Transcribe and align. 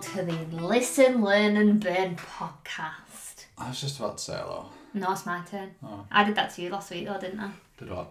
to 0.00 0.22
the 0.22 0.32
Listen, 0.56 1.22
Learn 1.22 1.58
and 1.58 1.78
Burn 1.78 2.16
podcast. 2.16 3.44
I 3.58 3.68
was 3.68 3.80
just 3.82 3.98
about 3.98 4.16
to 4.16 4.24
say 4.24 4.32
hello. 4.32 4.66
No, 4.94 5.12
it's 5.12 5.26
my 5.26 5.42
turn. 5.42 5.74
Oh. 5.84 6.06
I 6.10 6.24
did 6.24 6.34
that 6.36 6.54
to 6.54 6.62
you 6.62 6.70
last 6.70 6.90
week 6.90 7.06
though, 7.06 7.18
didn't 7.20 7.40
I? 7.40 7.50
Did 7.76 7.90
what? 7.90 8.10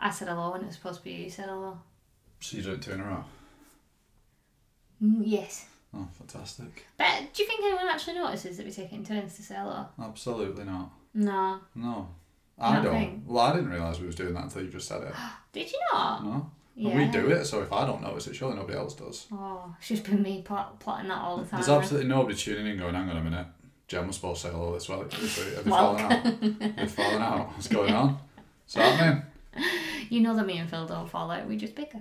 I 0.00 0.10
said 0.10 0.28
hello 0.28 0.52
when 0.52 0.62
it 0.62 0.68
was 0.68 0.76
supposed 0.76 1.00
to 1.00 1.04
be 1.04 1.10
you 1.12 1.30
said 1.30 1.46
hello. 1.50 1.78
So 2.40 2.56
you 2.56 2.62
do 2.62 2.72
it 2.72 2.82
two 2.82 2.92
in 2.92 3.00
a 3.00 3.04
row? 3.04 3.24
Mm, 5.02 5.22
yes. 5.26 5.66
Oh, 5.94 6.08
fantastic. 6.14 6.86
But 6.96 7.34
do 7.34 7.42
you 7.42 7.48
think 7.48 7.62
anyone 7.62 7.88
actually 7.88 8.14
notices 8.14 8.56
that 8.56 8.64
we're 8.64 8.72
taking 8.72 9.04
turns 9.04 9.36
to 9.36 9.42
say 9.42 9.56
hello? 9.56 9.86
Absolutely 10.02 10.64
not. 10.64 10.92
No. 11.12 11.60
No. 11.74 12.08
I 12.58 12.76
don't 12.76 12.84
don't. 12.84 13.22
Well, 13.26 13.44
I 13.44 13.54
didn't 13.54 13.70
realise 13.70 14.00
we 14.00 14.06
was 14.06 14.14
doing 14.14 14.32
that 14.32 14.44
until 14.44 14.62
you 14.62 14.68
just 14.70 14.88
said 14.88 15.02
it. 15.02 15.12
Did 15.52 15.70
you 15.70 15.78
not? 15.92 16.24
No. 16.24 16.50
Yeah. 16.74 16.96
We 16.96 17.06
do 17.06 17.28
it, 17.30 17.44
so 17.44 17.60
if 17.62 17.70
I 17.72 17.84
don't 17.86 18.00
notice 18.02 18.26
it, 18.28 18.34
surely 18.34 18.56
nobody 18.56 18.78
else 18.78 18.94
does. 18.94 19.26
Oh, 19.30 19.74
it's 19.78 19.88
just 19.88 20.04
been 20.04 20.22
me 20.22 20.40
plot- 20.42 20.80
plotting 20.80 21.08
that 21.08 21.18
all 21.20 21.36
the 21.36 21.44
time. 21.44 21.60
There's 21.60 21.68
absolutely 21.68 22.08
nobody 22.08 22.34
tuning 22.34 22.66
in 22.66 22.78
going, 22.78 22.94
hang 22.94 23.10
on 23.10 23.16
a 23.18 23.22
minute. 23.22 23.46
Jen 23.88 24.06
was 24.06 24.16
supposed 24.16 24.40
to 24.42 24.48
say 24.48 24.52
hello 24.54 24.72
this 24.72 24.88
well. 24.88 25.02
Have 25.02 25.10
they 25.10 25.70
fallen 25.70 26.00
out? 26.00 26.10
Have 26.24 26.76
they 26.76 26.86
fallen 26.86 27.20
out? 27.22 27.48
What's 27.52 27.68
going 27.68 27.92
on? 27.92 28.18
What's 28.64 28.74
happening? 28.74 29.22
You 30.08 30.20
know 30.22 30.34
that 30.34 30.46
me 30.46 30.56
and 30.58 30.70
Phil 30.70 30.86
don't 30.86 31.10
fall 31.10 31.30
out, 31.30 31.46
we 31.46 31.56
just 31.58 31.74
bicker. 31.74 32.00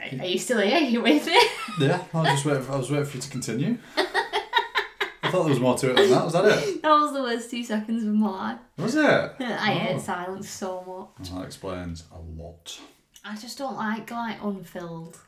Are, 0.00 0.20
are 0.20 0.26
you 0.26 0.38
still 0.38 0.60
here? 0.60 0.76
Are 0.76 0.80
you 0.80 1.02
with 1.02 1.26
me? 1.26 1.40
Yeah, 1.80 2.02
I 2.12 2.18
was 2.20 2.28
just 2.30 2.44
waiting. 2.44 2.68
I 2.68 2.76
was 2.76 2.90
waiting 2.90 3.06
for 3.06 3.16
you 3.16 3.22
to 3.22 3.30
continue. 3.30 3.78
I 5.36 5.38
thought 5.38 5.44
there 5.44 5.50
was 5.50 5.60
more 5.60 5.76
to 5.78 5.90
it 5.90 5.96
than 5.96 6.10
that. 6.10 6.24
Was 6.24 6.32
that 6.32 6.44
it? 6.46 6.82
that 6.82 6.90
was 6.92 7.12
the 7.12 7.20
worst 7.22 7.50
two 7.50 7.62
seconds 7.62 8.02
of 8.04 8.14
my 8.14 8.30
life. 8.30 8.58
Was 8.78 8.94
it? 8.94 9.04
I 9.40 9.70
hate 9.72 9.96
Oh. 9.96 9.98
silence 9.98 10.48
so 10.48 10.76
much. 11.18 11.28
Well, 11.30 11.40
that 11.40 11.46
explains 11.46 12.04
a 12.12 12.18
lot. 12.42 12.80
I 13.24 13.36
just 13.36 13.58
don't 13.58 13.76
like 13.76 14.10
like 14.10 14.42
unfilled. 14.42 15.18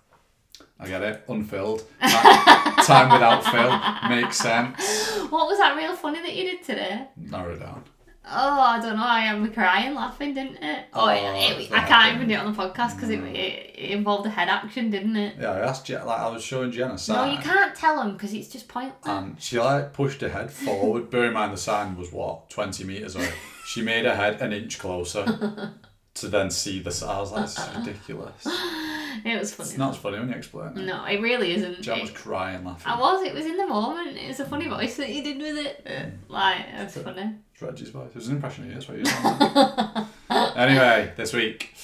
I 0.81 0.89
get 0.89 1.03
it. 1.03 1.25
Unfilled. 1.29 1.83
Time 2.01 3.11
without 3.13 3.45
fill 3.45 4.09
makes 4.09 4.39
sense. 4.39 5.17
What 5.31 5.47
was 5.47 5.59
that 5.59 5.77
real 5.77 5.95
funny 5.95 6.23
that 6.23 6.35
you 6.35 6.45
did 6.45 6.63
today? 6.65 7.07
Narrow 7.17 7.53
it 7.55 7.59
down. 7.61 7.85
Oh, 8.31 8.61
I 8.61 8.81
don't 8.81 8.97
know. 8.97 9.05
I 9.05 9.21
am 9.21 9.51
crying 9.53 9.95
laughing, 9.95 10.35
didn't 10.35 10.63
it? 10.63 10.87
Oh, 10.93 11.07
Oh, 11.07 11.09
it, 11.09 11.61
it, 11.63 11.73
I 11.73 11.85
can't 11.87 12.17
even 12.17 12.29
do 12.29 12.35
it 12.35 12.39
on 12.41 12.53
the 12.53 12.59
podcast 12.63 12.95
because 12.95 13.11
it, 13.11 13.21
it, 13.21 13.75
it 13.79 13.91
involved 13.91 14.27
a 14.27 14.31
head 14.31 14.49
action, 14.49 14.91
didn't 14.91 15.17
it? 15.17 15.37
Yeah, 15.41 15.53
I 15.53 15.61
asked 15.61 15.87
Jen, 15.87 16.05
like 16.05 16.21
I 16.21 16.29
was 16.29 16.43
showing 16.43 16.71
Jenna. 16.71 16.95
a 16.95 17.11
No, 17.13 17.25
you 17.25 17.39
can't 17.39 17.75
tell 17.75 17.97
them 17.97 18.13
because 18.13 18.35
it's 18.35 18.49
just 18.49 18.69
pointless. 18.69 18.97
And 19.07 19.41
she 19.41 19.59
like 19.59 19.93
pushed 19.93 20.21
her 20.21 20.29
head 20.29 20.51
forward. 20.51 21.11
Bear 21.11 21.25
in 21.27 21.33
mind 21.33 21.53
the 21.53 21.57
sign 21.59 21.97
was 21.97 22.13
what, 22.13 22.51
20 22.51 22.85
metres 22.85 23.17
away. 23.17 23.31
She 23.65 23.83
made 23.83 24.05
her 24.05 24.15
head 24.15 24.41
an 24.43 24.53
inch 24.53 24.79
closer 24.79 25.75
to 26.15 26.29
then 26.29 26.51
see 26.51 26.81
the 26.81 26.91
sign. 26.91 27.11
I 27.11 27.21
was 27.21 27.33
like, 27.33 27.43
this 27.47 27.59
is 27.59 27.77
ridiculous. 27.77 28.47
it 29.25 29.39
was 29.39 29.55
funny. 29.55 29.71
It's 29.71 29.79
not 29.79 29.91
as 29.91 29.97
funny 29.97 30.19
when 30.19 30.29
you 30.29 30.35
explain 30.35 30.77
it. 30.77 30.87
No, 30.87 31.05
it 31.05 31.21
really 31.21 31.55
isn't. 31.55 31.83
Jen 31.83 32.01
was 32.01 32.11
crying, 32.11 32.65
laughing. 32.65 32.93
I 32.93 32.99
was. 32.99 33.25
It 33.25 33.35
was 33.35 33.47
in 33.47 33.57
the 33.57 33.67
moment. 33.67 34.17
It 34.17 34.29
was 34.29 34.41
a 34.41 34.47
funny 34.47 34.67
mm. 34.67 34.71
voice 34.71 34.97
that 34.97 35.09
you 35.11 35.23
did 35.23 35.39
with 35.39 35.57
it. 35.57 36.15
Like 36.29 36.61
it 36.79 36.85
was 36.85 36.97
funny. 36.97 37.35
It's 37.53 37.63
Reggie's 37.63 37.91
voice. 37.91 38.11
It 38.11 38.15
was 38.15 38.29
an 38.29 38.37
impression 38.37 38.65
of 38.65 38.71
you, 38.71 38.75
that's 38.75 38.89
what 38.89 38.99
you 38.99 40.09
anyway, 40.57 41.13
this 41.17 41.33
week, 41.33 41.75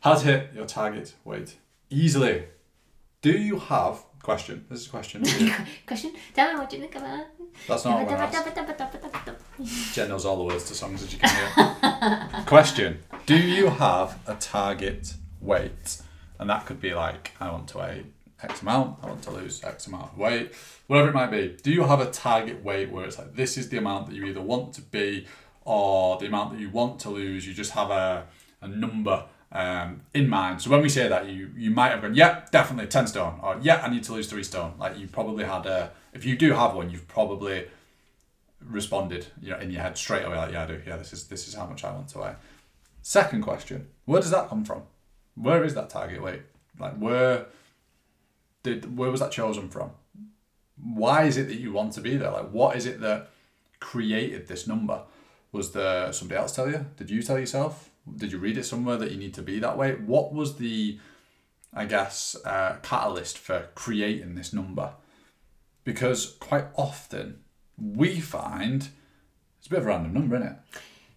how 0.00 0.14
to 0.14 0.24
hit 0.24 0.50
your 0.54 0.66
target 0.66 1.14
weight 1.24 1.56
easily. 1.90 2.44
Do 3.20 3.32
you 3.32 3.58
have 3.58 4.02
question? 4.22 4.64
This 4.68 4.80
is 4.80 4.86
a 4.86 4.90
question. 4.90 5.24
Question. 5.86 6.14
Tell 6.34 6.52
me 6.52 6.58
what 6.60 6.72
you 6.72 6.80
think 6.80 6.94
about. 6.96 7.26
That's 7.68 7.84
not 7.84 8.04
what 8.04 8.20
I'm 8.20 8.32
gonna. 8.32 9.36
Jen 9.92 10.08
knows 10.08 10.24
all 10.24 10.36
the 10.36 10.44
words 10.44 10.64
to 10.68 10.74
songs 10.74 11.02
as 11.02 11.12
you 11.12 11.18
can 11.18 11.28
hear. 11.28 12.44
question: 12.46 13.00
Do 13.26 13.36
you 13.36 13.68
have 13.68 14.18
a 14.26 14.34
target 14.36 15.14
weight? 15.40 16.00
And 16.42 16.50
that 16.50 16.66
could 16.66 16.80
be 16.80 16.92
like, 16.92 17.30
I 17.38 17.52
want 17.52 17.68
to 17.68 17.78
weigh 17.78 18.04
X 18.42 18.62
amount. 18.62 18.98
I 19.00 19.06
want 19.06 19.22
to 19.22 19.30
lose 19.30 19.62
X 19.62 19.86
amount 19.86 20.10
of 20.12 20.18
weight. 20.18 20.52
Whatever 20.88 21.10
it 21.10 21.14
might 21.14 21.30
be. 21.30 21.56
Do 21.62 21.70
you 21.70 21.84
have 21.84 22.00
a 22.00 22.10
target 22.10 22.64
weight 22.64 22.90
where 22.90 23.04
it's 23.04 23.16
like 23.16 23.36
this 23.36 23.56
is 23.56 23.68
the 23.68 23.78
amount 23.78 24.08
that 24.08 24.16
you 24.16 24.24
either 24.24 24.42
want 24.42 24.74
to 24.74 24.82
be, 24.82 25.28
or 25.64 26.18
the 26.18 26.26
amount 26.26 26.50
that 26.52 26.58
you 26.58 26.68
want 26.68 26.98
to 27.02 27.10
lose? 27.10 27.46
You 27.46 27.54
just 27.54 27.70
have 27.70 27.90
a 27.90 28.26
a 28.60 28.66
number 28.66 29.24
um, 29.52 30.00
in 30.14 30.28
mind. 30.28 30.60
So 30.60 30.70
when 30.70 30.82
we 30.82 30.88
say 30.88 31.06
that, 31.06 31.28
you 31.28 31.52
you 31.56 31.70
might 31.70 31.92
have 31.92 32.02
gone, 32.02 32.16
yeah, 32.16 32.44
definitely 32.50 32.88
ten 32.88 33.06
stone, 33.06 33.38
or 33.40 33.58
yeah, 33.62 33.80
I 33.84 33.88
need 33.88 34.02
to 34.02 34.12
lose 34.12 34.28
three 34.28 34.42
stone. 34.42 34.74
Like 34.80 34.98
you 34.98 35.06
probably 35.06 35.44
had 35.44 35.64
a. 35.64 35.92
If 36.12 36.24
you 36.24 36.36
do 36.36 36.54
have 36.54 36.74
one, 36.74 36.90
you've 36.90 37.06
probably 37.06 37.68
responded, 38.60 39.28
you 39.40 39.50
know, 39.50 39.60
in 39.60 39.70
your 39.70 39.82
head 39.82 39.96
straight 39.96 40.24
away, 40.24 40.36
like, 40.36 40.52
yeah, 40.52 40.64
I 40.64 40.66
do. 40.66 40.80
Yeah, 40.84 40.96
this 40.96 41.12
is 41.12 41.28
this 41.28 41.46
is 41.46 41.54
how 41.54 41.66
much 41.66 41.84
I 41.84 41.92
want 41.92 42.08
to 42.08 42.18
weigh. 42.18 42.34
Second 43.00 43.42
question: 43.42 43.86
Where 44.06 44.20
does 44.20 44.32
that 44.32 44.48
come 44.48 44.64
from? 44.64 44.82
Where 45.34 45.64
is 45.64 45.74
that 45.74 45.90
target 45.90 46.22
weight? 46.22 46.42
Like, 46.78 46.96
where 46.96 47.46
did 48.62 48.96
where 48.96 49.10
was 49.10 49.20
that 49.20 49.32
chosen 49.32 49.68
from? 49.68 49.90
Why 50.82 51.24
is 51.24 51.36
it 51.36 51.48
that 51.48 51.58
you 51.58 51.72
want 51.72 51.92
to 51.94 52.00
be 52.00 52.16
there? 52.16 52.30
Like, 52.30 52.50
what 52.50 52.76
is 52.76 52.86
it 52.86 53.00
that 53.00 53.30
created 53.80 54.48
this 54.48 54.66
number? 54.66 55.02
Was 55.52 55.72
there 55.72 56.12
somebody 56.12 56.38
else 56.38 56.54
tell 56.54 56.70
you? 56.70 56.86
Did 56.96 57.10
you 57.10 57.22
tell 57.22 57.38
yourself? 57.38 57.90
Did 58.16 58.32
you 58.32 58.38
read 58.38 58.58
it 58.58 58.64
somewhere 58.64 58.96
that 58.96 59.10
you 59.12 59.18
need 59.18 59.34
to 59.34 59.42
be 59.42 59.58
that 59.60 59.76
way? 59.78 59.92
What 59.94 60.32
was 60.32 60.56
the, 60.56 60.98
I 61.72 61.84
guess, 61.84 62.34
uh, 62.44 62.76
catalyst 62.82 63.38
for 63.38 63.68
creating 63.74 64.34
this 64.34 64.52
number? 64.52 64.94
Because 65.84 66.36
quite 66.40 66.66
often 66.76 67.40
we 67.76 68.18
find 68.20 68.88
it's 69.58 69.66
a 69.66 69.70
bit 69.70 69.80
of 69.80 69.84
a 69.84 69.88
random 69.88 70.14
number, 70.14 70.36
isn't 70.36 70.48
it? 70.48 70.56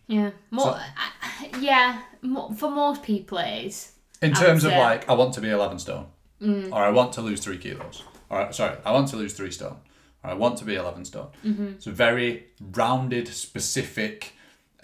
Yeah. 0.07 0.31
More. 0.51 0.65
So- 0.65 0.77
I, 0.77 1.49
yeah. 1.59 2.01
Mo 2.21 2.51
for 2.51 2.69
most 2.69 3.01
people, 3.03 3.37
it 3.39 3.65
is. 3.65 3.91
In 4.25 4.33
terms 4.33 4.63
of 4.63 4.71
like, 4.71 5.09
I 5.09 5.13
want 5.13 5.33
to 5.35 5.41
be 5.41 5.49
11 5.49 5.79
stone, 5.79 6.07
mm. 6.41 6.71
or 6.71 6.83
I 6.83 6.89
want 6.89 7.13
to 7.13 7.21
lose 7.21 7.43
three 7.43 7.57
kilos, 7.57 8.03
or 8.29 8.51
sorry, 8.51 8.77
I 8.85 8.91
want 8.91 9.07
to 9.09 9.15
lose 9.15 9.33
three 9.33 9.51
stone, 9.51 9.77
or 10.23 10.31
I 10.31 10.33
want 10.33 10.57
to 10.57 10.65
be 10.65 10.75
11 10.75 11.05
stone. 11.05 11.27
Mm-hmm. 11.45 11.67
It's 11.67 11.87
a 11.87 11.91
very 11.91 12.47
rounded, 12.59 13.27
specific, 13.27 14.33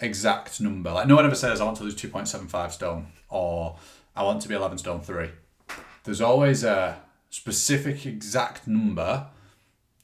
exact 0.00 0.60
number. 0.60 0.92
Like, 0.92 1.06
no 1.06 1.16
one 1.16 1.26
ever 1.26 1.34
says, 1.34 1.60
I 1.60 1.64
want 1.64 1.76
to 1.78 1.84
lose 1.84 1.94
2.75 1.94 2.72
stone, 2.72 3.06
or 3.28 3.76
I 4.14 4.22
want 4.22 4.42
to 4.42 4.48
be 4.48 4.54
11 4.54 4.78
stone 4.78 5.00
three. 5.00 5.30
There's 6.04 6.20
always 6.20 6.64
a 6.64 7.00
specific, 7.30 8.04
exact 8.06 8.66
number 8.66 9.26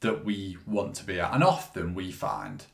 that 0.00 0.24
we 0.24 0.56
want 0.66 0.94
to 0.96 1.04
be 1.04 1.20
at. 1.20 1.34
And 1.34 1.42
often 1.42 1.94
we 1.94 2.12
find 2.12 2.64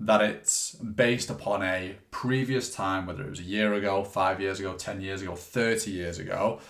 that 0.00 0.20
it's 0.20 0.74
based 0.74 1.30
upon 1.30 1.62
a 1.62 1.96
previous 2.10 2.74
time, 2.74 3.06
whether 3.06 3.22
it 3.22 3.30
was 3.30 3.40
a 3.40 3.44
year 3.44 3.74
ago, 3.74 4.04
five 4.04 4.40
years 4.40 4.60
ago, 4.60 4.74
10 4.74 5.00
years 5.00 5.22
ago, 5.22 5.34
30 5.34 5.90
years 5.90 6.18
ago, 6.18 6.60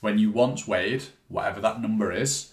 when 0.00 0.18
you 0.18 0.30
once 0.30 0.66
weighed 0.66 1.04
whatever 1.28 1.60
that 1.60 1.80
number 1.80 2.12
is. 2.12 2.50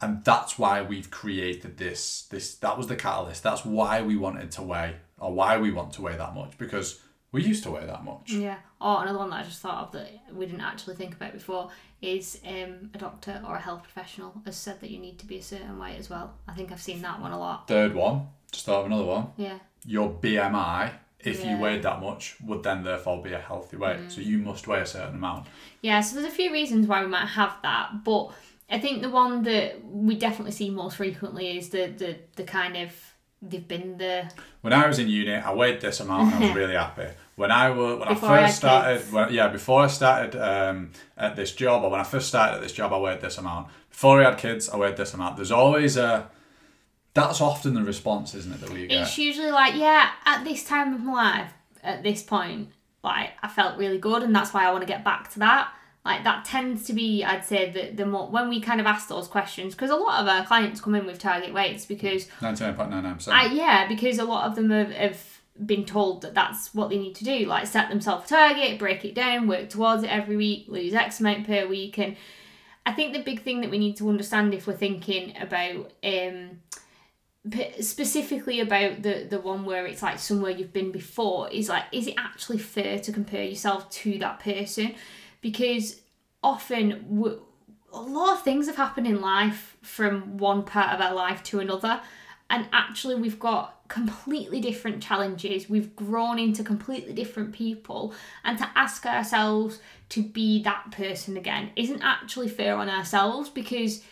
And 0.00 0.24
that's 0.24 0.58
why 0.58 0.82
we've 0.82 1.10
created 1.10 1.76
this. 1.76 2.22
This 2.30 2.54
that 2.56 2.78
was 2.78 2.86
the 2.86 2.94
catalyst. 2.94 3.42
That's 3.42 3.64
why 3.64 4.00
we 4.00 4.16
wanted 4.16 4.52
to 4.52 4.62
weigh, 4.62 4.96
or 5.18 5.32
why 5.32 5.58
we 5.58 5.72
want 5.72 5.92
to 5.94 6.02
weigh 6.02 6.16
that 6.16 6.36
much, 6.36 6.56
because 6.56 7.00
we 7.32 7.42
used 7.42 7.64
to 7.64 7.70
weigh 7.72 7.84
that 7.86 8.04
much. 8.04 8.30
Yeah. 8.30 8.58
Oh, 8.80 8.98
another 8.98 9.18
one 9.18 9.30
that 9.30 9.40
I 9.40 9.42
just 9.42 9.60
thought 9.60 9.86
of 9.86 9.92
that 9.92 10.08
we 10.32 10.46
didn't 10.46 10.60
actually 10.60 10.94
think 10.94 11.14
about 11.14 11.32
before 11.32 11.70
is 12.00 12.40
um, 12.46 12.90
a 12.94 12.98
doctor 12.98 13.42
or 13.46 13.56
a 13.56 13.60
health 13.60 13.82
professional 13.82 14.40
has 14.44 14.56
said 14.56 14.80
that 14.80 14.90
you 14.90 14.98
need 14.98 15.18
to 15.18 15.26
be 15.26 15.38
a 15.38 15.42
certain 15.42 15.78
weight 15.78 15.98
as 15.98 16.08
well. 16.08 16.34
I 16.46 16.54
think 16.54 16.70
I've 16.70 16.80
seen 16.80 17.02
that 17.02 17.20
one 17.20 17.32
a 17.32 17.38
lot. 17.38 17.66
Third 17.66 17.94
one, 17.94 18.28
just 18.52 18.68
of 18.68 18.86
another 18.86 19.04
one. 19.04 19.28
Yeah. 19.36 19.58
your 19.84 20.10
BMI, 20.10 20.92
if 21.20 21.44
you 21.44 21.58
weighed 21.58 21.82
that 21.82 22.00
much, 22.00 22.36
would 22.44 22.62
then 22.62 22.82
therefore 22.84 23.22
be 23.22 23.32
a 23.32 23.38
healthy 23.38 23.76
weight. 23.76 24.10
So 24.10 24.20
you 24.20 24.38
must 24.38 24.66
weigh 24.68 24.80
a 24.80 24.86
certain 24.86 25.16
amount. 25.16 25.46
Yeah, 25.82 26.00
so 26.00 26.16
there's 26.16 26.32
a 26.32 26.34
few 26.34 26.52
reasons 26.52 26.86
why 26.86 27.02
we 27.02 27.08
might 27.08 27.26
have 27.26 27.56
that, 27.62 28.04
but 28.04 28.30
I 28.70 28.78
think 28.78 29.02
the 29.02 29.08
one 29.10 29.42
that 29.44 29.84
we 29.84 30.14
definitely 30.14 30.52
see 30.52 30.70
most 30.70 30.96
frequently 30.96 31.56
is 31.58 31.70
the 31.70 31.86
the, 31.86 32.16
the 32.36 32.44
kind 32.44 32.76
of 32.76 32.92
they've 33.40 33.66
been 33.66 33.96
the 33.98 34.30
When 34.60 34.72
I 34.72 34.86
was 34.86 34.98
in 34.98 35.08
uni, 35.08 35.34
I 35.34 35.52
weighed 35.54 35.80
this 35.80 36.00
amount 36.00 36.34
and 36.34 36.44
I 36.44 36.46
was 36.48 36.56
really 36.62 36.74
happy. 36.74 37.08
When 37.36 37.50
I 37.50 37.70
were 37.70 37.96
when 37.96 38.08
Before 38.08 38.30
I 38.30 38.42
I 38.42 38.46
first 38.46 38.62
had 38.62 38.70
started, 39.00 39.12
when, 39.12 39.32
yeah, 39.32 39.48
before 39.48 39.82
I 39.82 39.86
started 39.86 40.36
um, 40.40 40.90
at 41.16 41.36
this 41.36 41.52
job, 41.52 41.84
or 41.84 41.90
when 41.90 42.00
I 42.00 42.04
first 42.04 42.28
started 42.28 42.56
at 42.56 42.62
this 42.62 42.72
job, 42.72 42.92
I 42.92 42.98
weighed 42.98 43.20
this 43.20 43.38
amount. 43.38 43.68
Before 43.90 44.20
I 44.20 44.24
had 44.30 44.38
kids, 44.38 44.68
I 44.68 44.76
weighed 44.76 44.96
this 44.96 45.14
amount. 45.14 45.36
There's 45.36 45.52
always 45.52 45.96
a. 45.96 46.30
That's 47.20 47.40
often 47.40 47.74
the 47.74 47.82
response, 47.82 48.34
isn't 48.34 48.52
it, 48.52 48.60
that 48.60 48.70
we 48.70 48.86
get? 48.86 49.02
It's 49.02 49.18
usually 49.18 49.50
like, 49.50 49.74
yeah, 49.74 50.10
at 50.24 50.44
this 50.44 50.64
time 50.64 50.94
of 50.94 51.00
my 51.00 51.12
life, 51.12 51.52
at 51.82 52.02
this 52.02 52.22
point, 52.22 52.70
like 53.04 53.30
I 53.42 53.48
felt 53.48 53.78
really 53.78 53.98
good, 53.98 54.22
and 54.22 54.34
that's 54.34 54.52
why 54.52 54.66
I 54.66 54.70
want 54.72 54.82
to 54.82 54.88
get 54.88 55.04
back 55.04 55.30
to 55.32 55.38
that. 55.40 55.72
Like 56.04 56.24
that 56.24 56.44
tends 56.44 56.84
to 56.86 56.92
be, 56.92 57.22
I'd 57.22 57.44
say, 57.44 57.70
the 57.70 57.94
the 57.94 58.06
more 58.06 58.28
when 58.28 58.48
we 58.48 58.60
kind 58.60 58.80
of 58.80 58.86
ask 58.86 59.08
those 59.08 59.28
questions, 59.28 59.74
because 59.74 59.90
a 59.90 59.96
lot 59.96 60.22
of 60.22 60.28
our 60.28 60.44
clients 60.46 60.80
come 60.80 60.94
in 60.94 61.04
with 61.06 61.18
target 61.18 61.52
weights 61.52 61.84
because 61.84 62.28
Ninety-nine 62.40 62.74
point 62.74 62.90
nine 62.90 63.02
nine 63.02 63.14
percent. 63.16 63.52
Yeah, 63.52 63.86
because 63.86 64.18
a 64.18 64.24
lot 64.24 64.46
of 64.46 64.54
them 64.54 64.70
have, 64.70 64.90
have 64.92 65.40
been 65.66 65.84
told 65.84 66.22
that 66.22 66.34
that's 66.34 66.74
what 66.74 66.88
they 66.88 66.98
need 66.98 67.14
to 67.16 67.24
do, 67.24 67.46
like 67.46 67.66
set 67.66 67.90
themselves 67.90 68.24
a 68.26 68.28
target, 68.28 68.78
break 68.78 69.04
it 69.04 69.14
down, 69.14 69.48
work 69.48 69.68
towards 69.68 70.02
it 70.02 70.10
every 70.10 70.36
week, 70.36 70.66
lose 70.68 70.94
X 70.94 71.20
amount 71.20 71.46
per 71.46 71.66
week, 71.66 71.98
and 71.98 72.16
I 72.86 72.92
think 72.92 73.12
the 73.12 73.22
big 73.22 73.42
thing 73.42 73.60
that 73.60 73.70
we 73.70 73.78
need 73.78 73.98
to 73.98 74.08
understand 74.08 74.54
if 74.54 74.66
we're 74.66 74.72
thinking 74.72 75.36
about 75.36 75.92
um, 76.02 76.60
specifically 77.80 78.60
about 78.60 79.02
the 79.02 79.26
the 79.28 79.40
one 79.40 79.64
where 79.64 79.86
it's 79.86 80.02
like 80.02 80.18
somewhere 80.18 80.50
you've 80.50 80.72
been 80.72 80.92
before 80.92 81.48
is 81.50 81.68
like 81.68 81.84
is 81.92 82.06
it 82.06 82.14
actually 82.18 82.58
fair 82.58 82.98
to 82.98 83.12
compare 83.12 83.44
yourself 83.44 83.88
to 83.90 84.18
that 84.18 84.40
person 84.40 84.94
because 85.40 86.00
often 86.42 87.38
a 87.92 88.00
lot 88.00 88.36
of 88.36 88.42
things 88.42 88.66
have 88.66 88.76
happened 88.76 89.06
in 89.06 89.20
life 89.20 89.76
from 89.82 90.36
one 90.36 90.62
part 90.62 90.94
of 90.94 91.00
our 91.00 91.14
life 91.14 91.42
to 91.44 91.60
another. 91.60 92.00
And 92.50 92.66
actually, 92.72 93.14
we've 93.14 93.38
got 93.38 93.88
completely 93.88 94.60
different 94.60 95.02
challenges. 95.02 95.68
We've 95.68 95.94
grown 95.94 96.38
into 96.38 96.64
completely 96.64 97.12
different 97.12 97.52
people. 97.52 98.14
And 98.44 98.58
to 98.58 98.68
ask 98.74 99.04
ourselves 99.04 99.80
to 100.10 100.22
be 100.22 100.62
that 100.62 100.90
person 100.90 101.36
again 101.36 101.70
isn't 101.76 102.02
actually 102.02 102.48
fair 102.48 102.76
on 102.76 102.88
ourselves 102.88 103.50
because 103.50 104.02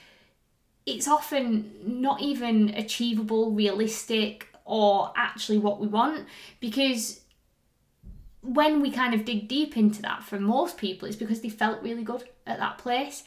it's 0.86 1.08
often 1.08 1.72
not 1.84 2.20
even 2.20 2.70
achievable, 2.70 3.50
realistic, 3.50 4.48
or 4.64 5.12
actually 5.16 5.58
what 5.58 5.80
we 5.80 5.88
want. 5.88 6.26
Because 6.60 7.20
when 8.40 8.80
we 8.80 8.90
kind 8.90 9.12
of 9.12 9.24
dig 9.24 9.48
deep 9.48 9.76
into 9.76 10.00
that, 10.02 10.22
for 10.22 10.38
most 10.38 10.78
people, 10.78 11.08
it's 11.08 11.16
because 11.16 11.40
they 11.40 11.48
felt 11.48 11.82
really 11.82 12.04
good 12.04 12.24
at 12.46 12.58
that 12.60 12.78
place. 12.78 13.24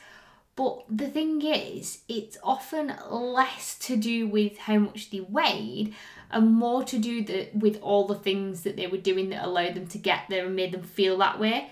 But 0.56 0.84
the 0.90 1.08
thing 1.08 1.42
is, 1.42 2.00
it's 2.08 2.38
often 2.44 2.94
less 3.10 3.78
to 3.80 3.96
do 3.96 4.28
with 4.28 4.58
how 4.58 4.80
much 4.80 5.10
they 5.10 5.22
weighed 5.22 5.94
and 6.32 6.52
more 6.52 6.84
to 6.84 6.98
do 6.98 7.24
the, 7.24 7.50
with 7.54 7.80
all 7.82 8.08
the 8.08 8.16
things 8.16 8.64
that 8.64 8.76
they 8.76 8.88
were 8.88 8.98
doing 8.98 9.30
that 9.30 9.46
allowed 9.46 9.76
them 9.76 9.88
to 9.88 9.98
get 9.98 10.24
there 10.30 10.46
and 10.46 10.56
made 10.56 10.74
them 10.74 10.84
feel 10.84 11.18
that 11.18 11.40
way. 11.40 11.72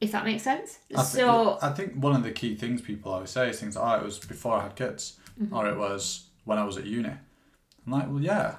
If 0.00 0.12
that 0.12 0.24
makes 0.24 0.42
sense. 0.42 0.78
I 0.94 1.02
so 1.02 1.56
think, 1.60 1.64
I 1.64 1.72
think 1.72 1.92
one 2.04 2.14
of 2.14 2.22
the 2.22 2.30
key 2.32 2.54
things 2.54 2.82
people 2.82 3.12
always 3.12 3.30
say 3.30 3.48
is 3.50 3.58
things 3.60 3.76
like, 3.76 3.98
oh, 3.98 4.02
it 4.02 4.04
was 4.04 4.18
before 4.18 4.56
I 4.58 4.62
had 4.64 4.76
kids, 4.76 5.18
Mm-hmm. 5.40 5.54
or 5.54 5.68
it 5.68 5.76
was 5.76 6.28
when 6.44 6.56
I 6.58 6.64
was 6.64 6.78
at 6.78 6.86
uni. 6.86 7.10
I'm 7.86 7.92
like, 7.92 8.08
well, 8.08 8.20
yeah, 8.22 8.54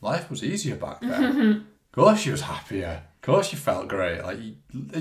life 0.00 0.30
was 0.30 0.44
easier 0.44 0.76
back 0.76 1.00
then. 1.00 1.10
Mm-hmm. 1.22 1.50
Of 1.60 1.92
course, 1.92 2.24
you 2.26 2.30
was 2.32 2.42
happier. 2.42 3.02
Of 3.16 3.22
course, 3.22 3.52
you 3.52 3.58
felt 3.58 3.88
great. 3.88 4.22
Like 4.22 4.38
you, 4.40 4.54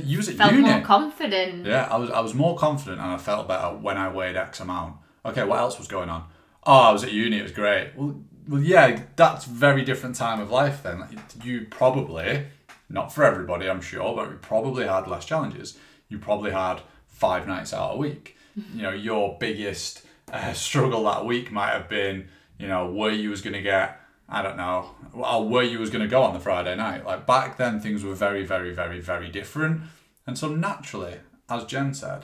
you 0.04 0.18
was 0.18 0.30
at 0.30 0.36
felt 0.36 0.51
uni. 0.54 0.63
more 0.69 0.81
confident. 0.81 1.66
Yeah, 1.68 1.88
I 1.92 1.98
was 1.98 2.10
I 2.10 2.19
was 2.22 2.33
more 2.33 2.56
confident 2.57 3.00
and 3.01 3.12
I 3.12 3.18
felt 3.18 3.48
better 3.48 3.68
when 3.75 3.98
I 3.98 4.10
weighed 4.10 4.36
X 4.36 4.60
amount. 4.60 4.95
Okay, 5.24 5.44
what 5.44 5.60
else 5.60 5.78
was 5.78 5.88
going 5.88 6.10
on? 6.10 6.24
Oh, 6.66 6.74
I 6.89 6.92
was 6.92 7.04
at 7.04 7.12
uni. 7.12 7.38
It 7.38 7.44
was 7.44 7.51
great. 7.51 7.92
Well, 7.95 8.19
well, 8.48 8.62
yeah, 8.62 9.00
that's 9.16 9.45
very 9.45 9.83
different 9.83 10.16
time 10.16 10.39
of 10.39 10.50
life. 10.51 10.81
Then 10.83 11.01
Like, 11.01 11.12
you 11.44 11.68
probably, 11.69 12.48
not 12.92 13.14
for 13.14 13.24
everybody, 13.24 13.70
I'm 13.70 13.82
sure, 13.82 14.16
but 14.16 14.30
you 14.30 14.38
probably 14.42 14.86
had 14.86 15.08
less 15.08 15.26
challenges. 15.26 15.78
You 16.10 16.20
probably 16.20 16.52
had 16.52 16.82
five 17.08 17.48
nights 17.48 17.74
out 17.74 17.96
a 17.96 17.98
week. 17.98 18.38
You 18.76 18.82
know, 18.82 18.92
your 18.92 19.38
biggest 19.40 20.06
uh, 20.30 20.52
struggle 20.68 21.06
that 21.06 21.26
week 21.26 21.54
might 21.54 21.72
have 21.72 21.88
been, 21.88 22.28
you 22.58 22.68
know, 22.68 22.92
where 22.92 23.14
you 23.14 23.30
was 23.30 23.42
going 23.42 23.54
to 23.54 23.62
get 23.62 24.02
I 24.32 24.42
don't 24.42 24.56
know, 24.56 24.92
or 25.12 25.48
where 25.48 25.64
you 25.64 25.78
was 25.78 25.90
going 25.90 26.04
to 26.04 26.08
go 26.08 26.24
on 26.24 26.34
the 26.34 26.40
Friday 26.40 26.74
night. 26.76 27.06
Like 27.06 27.28
back 27.28 27.58
then, 27.58 27.82
things 27.82 28.02
were 28.02 28.14
very, 28.14 28.46
very, 28.46 28.74
very, 28.74 29.02
very 29.02 29.30
different. 29.30 29.82
And 30.26 30.38
so 30.38 30.48
naturally, 30.48 31.16
as 31.50 31.66
Jen 31.66 31.94
said, 31.94 32.24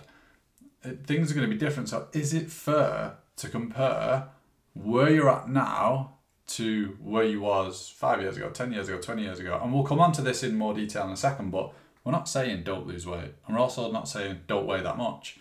things 1.06 1.30
are 1.30 1.36
going 1.36 1.50
to 1.50 1.54
be 1.54 1.60
different. 1.60 1.90
So 1.90 2.08
is 2.14 2.34
it 2.34 2.50
fair 2.50 3.18
to 3.36 3.50
compare 3.50 4.30
where 4.74 5.10
you're 5.10 5.30
at 5.30 5.50
now 5.50 6.17
to 6.48 6.98
where 7.02 7.24
you 7.24 7.42
was 7.42 7.90
five 7.90 8.22
years 8.22 8.38
ago, 8.38 8.50
ten 8.50 8.72
years 8.72 8.88
ago, 8.88 9.00
twenty 9.00 9.24
years 9.24 9.40
ago? 9.40 9.60
And 9.62 9.74
we'll 9.74 9.84
come 9.84 10.00
on 10.00 10.12
to 10.14 10.22
this 10.22 10.44
in 10.44 10.58
more 10.58 10.74
detail 10.74 11.06
in 11.06 11.12
a 11.12 11.18
second. 11.18 11.52
But 11.52 11.74
we're 12.04 12.12
not 12.12 12.30
saying 12.30 12.64
don't 12.64 12.88
lose 12.88 13.06
weight, 13.06 13.34
and 13.46 13.56
we're 13.56 13.62
also 13.62 13.92
not 13.92 14.08
saying 14.08 14.42
don't 14.48 14.66
weigh 14.66 14.82
that 14.82 14.98
much. 14.98 15.40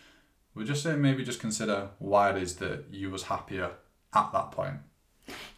We're 0.55 0.65
just 0.65 0.83
saying 0.83 1.01
maybe 1.01 1.23
just 1.25 1.41
consider 1.41 1.91
why 1.99 2.31
it 2.31 2.43
is 2.43 2.57
that 2.57 2.87
you 2.91 3.11
was 3.11 3.25
happier 3.25 3.73
at 4.15 4.33
that 4.33 4.51
point. 4.53 4.79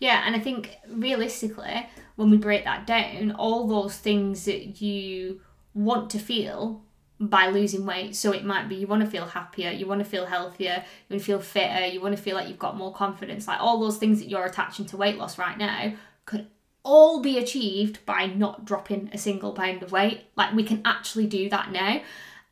Yeah, 0.00 0.22
and 0.26 0.34
I 0.34 0.38
think 0.38 0.76
realistically, 0.88 1.88
when 2.16 2.30
we 2.30 2.36
break 2.36 2.64
that 2.64 2.86
down, 2.86 3.32
all 3.32 3.66
those 3.66 3.96
things 3.96 4.44
that 4.46 4.82
you 4.82 5.40
want 5.74 6.10
to 6.10 6.18
feel 6.18 6.82
by 7.20 7.48
losing 7.48 7.84
weight, 7.84 8.14
so 8.14 8.32
it 8.32 8.44
might 8.44 8.68
be 8.68 8.76
you 8.76 8.86
want 8.86 9.04
to 9.04 9.10
feel 9.10 9.26
happier, 9.26 9.70
you 9.70 9.86
want 9.86 9.98
to 10.00 10.04
feel 10.04 10.26
healthier, 10.26 10.84
you 11.08 11.14
want 11.14 11.20
to 11.20 11.26
feel 11.26 11.40
fitter, 11.40 11.86
you 11.86 12.00
want 12.00 12.16
to 12.16 12.22
feel 12.22 12.36
like 12.36 12.48
you've 12.48 12.58
got 12.58 12.76
more 12.76 12.92
confidence, 12.92 13.48
like 13.48 13.60
all 13.60 13.80
those 13.80 13.98
things 13.98 14.20
that 14.20 14.28
you're 14.28 14.44
attaching 14.44 14.86
to 14.86 14.96
weight 14.96 15.18
loss 15.18 15.36
right 15.38 15.58
now 15.58 15.92
could 16.26 16.46
all 16.84 17.20
be 17.20 17.36
achieved 17.38 18.04
by 18.06 18.26
not 18.26 18.64
dropping 18.64 19.10
a 19.12 19.18
single 19.18 19.52
pound 19.52 19.82
of 19.82 19.92
weight. 19.92 20.22
Like 20.36 20.54
we 20.54 20.62
can 20.62 20.80
actually 20.84 21.26
do 21.26 21.48
that 21.50 21.72
now. 21.72 22.00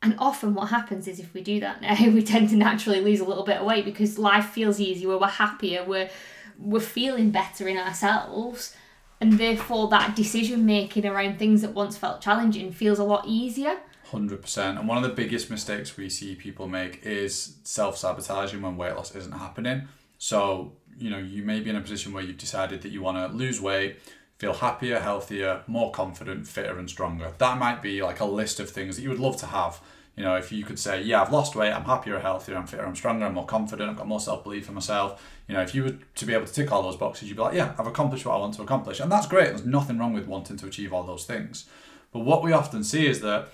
And 0.02 0.14
often 0.18 0.54
what 0.54 0.68
happens 0.68 1.08
is 1.08 1.18
if 1.18 1.32
we 1.32 1.40
do 1.40 1.60
that 1.60 1.80
now, 1.80 1.96
we 2.10 2.22
tend 2.22 2.50
to 2.50 2.56
naturally 2.56 3.00
lose 3.00 3.20
a 3.20 3.24
little 3.24 3.44
bit 3.44 3.58
of 3.58 3.66
weight 3.66 3.84
because 3.84 4.18
life 4.18 4.46
feels 4.46 4.80
easier, 4.80 5.16
we're 5.16 5.26
happier, 5.26 5.84
we're 5.84 6.10
we're 6.58 6.80
feeling 6.80 7.30
better 7.30 7.68
in 7.68 7.76
ourselves 7.76 8.74
and 9.20 9.34
therefore 9.38 9.88
that 9.88 10.16
decision 10.16 10.64
making 10.64 11.06
around 11.06 11.38
things 11.38 11.62
that 11.62 11.72
once 11.72 11.96
felt 11.96 12.20
challenging 12.20 12.72
feels 12.72 12.98
a 12.98 13.04
lot 13.04 13.26
easier. 13.26 13.78
Hundred 14.10 14.40
percent. 14.40 14.78
And 14.78 14.86
one 14.86 14.96
of 14.96 15.02
the 15.02 15.14
biggest 15.14 15.50
mistakes 15.50 15.96
we 15.96 16.08
see 16.08 16.36
people 16.36 16.68
make 16.68 17.04
is 17.04 17.56
self 17.64 17.96
sabotaging 17.96 18.62
when 18.62 18.76
weight 18.76 18.94
loss 18.94 19.14
isn't 19.16 19.32
happening. 19.32 19.88
So 20.18 20.72
you 20.96 21.10
know 21.10 21.18
you 21.18 21.42
may 21.42 21.58
be 21.58 21.70
in 21.70 21.76
a 21.76 21.80
position 21.80 22.12
where 22.12 22.22
you've 22.22 22.38
decided 22.38 22.82
that 22.82 22.90
you 22.90 23.02
want 23.02 23.16
to 23.16 23.36
lose 23.36 23.60
weight, 23.60 23.96
feel 24.38 24.52
happier, 24.52 25.00
healthier, 25.00 25.62
more 25.66 25.90
confident, 25.90 26.46
fitter, 26.46 26.78
and 26.78 26.88
stronger. 26.88 27.32
That 27.38 27.58
might 27.58 27.82
be 27.82 28.00
like 28.00 28.20
a 28.20 28.24
list 28.24 28.60
of 28.60 28.70
things 28.70 28.94
that 28.94 29.02
you 29.02 29.08
would 29.08 29.18
love 29.18 29.38
to 29.38 29.46
have. 29.46 29.80
You 30.16 30.22
know, 30.22 30.36
if 30.36 30.52
you 30.52 30.64
could 30.64 30.78
say, 30.78 31.02
yeah, 31.02 31.20
I've 31.20 31.32
lost 31.32 31.56
weight, 31.56 31.72
I'm 31.72 31.84
happier, 31.84 32.20
healthier, 32.20 32.56
I'm 32.56 32.66
fitter, 32.66 32.86
I'm 32.86 32.96
stronger, 32.96 33.26
I'm 33.26 33.34
more 33.34 33.44
confident, 33.44 33.90
I've 33.90 33.96
got 33.96 34.06
more 34.06 34.20
self 34.20 34.44
belief 34.44 34.68
in 34.68 34.74
myself. 34.74 35.20
You 35.48 35.54
know, 35.54 35.62
if 35.62 35.74
you 35.74 35.82
were 35.82 35.96
to 36.14 36.24
be 36.24 36.32
able 36.32 36.46
to 36.46 36.52
tick 36.52 36.70
all 36.70 36.82
those 36.82 36.96
boxes, 36.96 37.28
you'd 37.28 37.36
be 37.36 37.42
like, 37.42 37.54
yeah, 37.54 37.74
I've 37.76 37.88
accomplished 37.88 38.24
what 38.24 38.36
I 38.36 38.38
want 38.38 38.54
to 38.54 38.62
accomplish. 38.62 39.00
And 39.00 39.10
that's 39.10 39.26
great. 39.26 39.48
There's 39.48 39.66
nothing 39.66 39.98
wrong 39.98 40.12
with 40.12 40.28
wanting 40.28 40.56
to 40.58 40.66
achieve 40.66 40.92
all 40.92 41.02
those 41.02 41.24
things. 41.24 41.66
But 42.12 42.20
what 42.20 42.42
we 42.42 42.52
often 42.52 42.84
see 42.84 43.06
is 43.06 43.20
that 43.20 43.48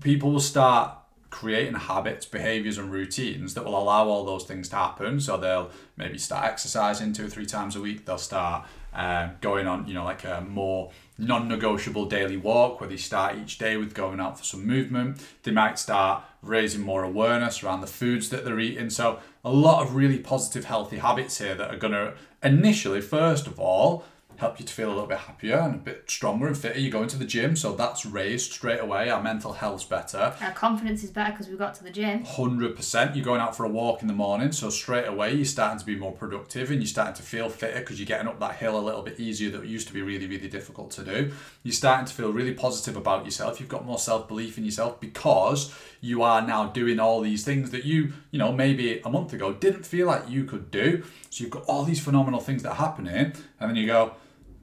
people 0.00 0.32
will 0.32 0.40
start 0.40 0.94
creating 1.30 1.74
habits, 1.74 2.24
behaviors, 2.24 2.78
and 2.78 2.90
routines 2.90 3.54
that 3.54 3.64
will 3.64 3.78
allow 3.78 4.08
all 4.08 4.24
those 4.24 4.44
things 4.44 4.68
to 4.70 4.76
happen. 4.76 5.20
So 5.20 5.36
they'll 5.36 5.70
maybe 5.96 6.18
start 6.18 6.46
exercising 6.46 7.12
two 7.12 7.26
or 7.26 7.28
three 7.28 7.46
times 7.46 7.76
a 7.76 7.80
week. 7.80 8.06
They'll 8.06 8.16
start 8.18 8.66
um, 8.94 9.32
going 9.40 9.66
on, 9.66 9.86
you 9.86 9.94
know, 9.94 10.04
like 10.04 10.24
a 10.24 10.40
more 10.48 10.90
non-negotiable 11.18 12.06
daily 12.06 12.36
walk 12.36 12.80
where 12.80 12.88
they 12.88 12.96
start 12.96 13.36
each 13.36 13.58
day 13.58 13.76
with 13.76 13.92
going 13.92 14.20
out 14.20 14.38
for 14.38 14.44
some 14.44 14.66
movement. 14.66 15.20
They 15.42 15.50
might 15.50 15.78
start 15.78 16.24
raising 16.40 16.80
more 16.80 17.02
awareness 17.02 17.62
around 17.62 17.82
the 17.82 17.86
foods 17.86 18.30
that 18.30 18.44
they're 18.44 18.60
eating. 18.60 18.88
So 18.88 19.18
a 19.44 19.52
lot 19.52 19.82
of 19.82 19.94
really 19.94 20.18
positive, 20.18 20.64
healthy 20.64 20.96
habits 20.98 21.38
here 21.38 21.54
that 21.54 21.74
are 21.74 21.78
going 21.78 21.92
to 21.92 22.14
initially, 22.42 23.02
first 23.02 23.46
of 23.46 23.60
all, 23.60 24.04
help 24.38 24.58
you 24.60 24.64
to 24.64 24.72
feel 24.72 24.88
a 24.88 24.94
little 24.94 25.06
bit 25.06 25.18
happier 25.18 25.58
and 25.58 25.74
a 25.74 25.78
bit 25.78 26.08
stronger 26.08 26.46
and 26.46 26.56
fitter. 26.56 26.78
You 26.78 26.90
go 26.90 27.02
into 27.02 27.18
the 27.18 27.24
gym, 27.24 27.56
so 27.56 27.74
that's 27.74 28.06
raised 28.06 28.52
straight 28.52 28.80
away. 28.80 29.10
Our 29.10 29.20
mental 29.20 29.52
health's 29.52 29.84
better. 29.84 30.34
Our 30.40 30.52
confidence 30.52 31.02
is 31.02 31.10
better 31.10 31.32
because 31.32 31.48
we 31.48 31.56
got 31.56 31.74
to 31.74 31.84
the 31.84 31.90
gym. 31.90 32.24
Hundred 32.24 32.76
percent. 32.76 33.16
You're 33.16 33.24
going 33.24 33.40
out 33.40 33.56
for 33.56 33.64
a 33.64 33.68
walk 33.68 34.00
in 34.00 34.08
the 34.08 34.14
morning, 34.14 34.52
so 34.52 34.70
straight 34.70 35.06
away 35.06 35.34
you're 35.34 35.44
starting 35.44 35.78
to 35.80 35.84
be 35.84 35.96
more 35.96 36.12
productive 36.12 36.70
and 36.70 36.80
you're 36.80 36.86
starting 36.86 37.14
to 37.14 37.22
feel 37.22 37.48
fitter 37.48 37.80
because 37.80 37.98
you're 37.98 38.06
getting 38.06 38.28
up 38.28 38.38
that 38.38 38.54
hill 38.54 38.78
a 38.78 38.80
little 38.80 39.02
bit 39.02 39.18
easier 39.18 39.50
that 39.50 39.66
used 39.66 39.88
to 39.88 39.92
be 39.92 40.02
really, 40.02 40.26
really 40.26 40.48
difficult 40.48 40.92
to 40.92 41.04
do. 41.04 41.32
You're 41.64 41.72
starting 41.72 42.06
to 42.06 42.14
feel 42.14 42.32
really 42.32 42.54
positive 42.54 42.96
about 42.96 43.24
yourself. 43.24 43.58
You've 43.58 43.68
got 43.68 43.84
more 43.84 43.98
self 43.98 44.28
belief 44.28 44.56
in 44.56 44.64
yourself 44.64 45.00
because 45.00 45.74
you 46.00 46.22
are 46.22 46.46
now 46.46 46.68
doing 46.68 47.00
all 47.00 47.20
these 47.20 47.44
things 47.44 47.70
that 47.72 47.84
you, 47.84 48.12
you 48.30 48.38
know, 48.38 48.52
maybe 48.52 49.00
a 49.00 49.10
month 49.10 49.32
ago 49.32 49.52
didn't 49.52 49.84
feel 49.84 50.06
like 50.06 50.28
you 50.28 50.44
could 50.44 50.70
do. 50.70 51.02
So 51.30 51.42
you've 51.42 51.52
got 51.52 51.64
all 51.64 51.84
these 51.84 52.00
phenomenal 52.00 52.40
things 52.40 52.62
that 52.62 52.70
are 52.70 52.76
happening, 52.76 53.32
and 53.60 53.70
then 53.70 53.76
you 53.76 53.86
go, 53.86 54.14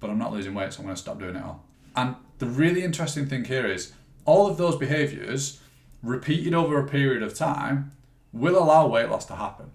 but 0.06 0.12
I'm 0.12 0.20
not 0.20 0.32
losing 0.32 0.54
weight, 0.54 0.74
so 0.74 0.80
I'm 0.80 0.86
going 0.86 0.96
to 0.96 1.02
stop 1.02 1.20
doing 1.20 1.36
it 1.36 1.44
all. 1.44 1.66
And 1.96 2.16
the 2.38 2.46
really 2.46 2.84
interesting 2.84 3.26
thing 3.26 3.46
here 3.46 3.66
is 3.66 3.94
all 4.26 4.48
of 4.48 4.58
those 4.58 4.76
behaviors 4.76 5.62
repeated 6.04 6.54
over 6.54 6.80
a 6.80 6.88
period 6.88 7.24
of 7.24 7.34
time 7.34 7.92
will 8.32 8.58
allow 8.58 8.88
weight 8.88 9.10
loss 9.10 9.26
to 9.26 9.36
happen 9.36 9.72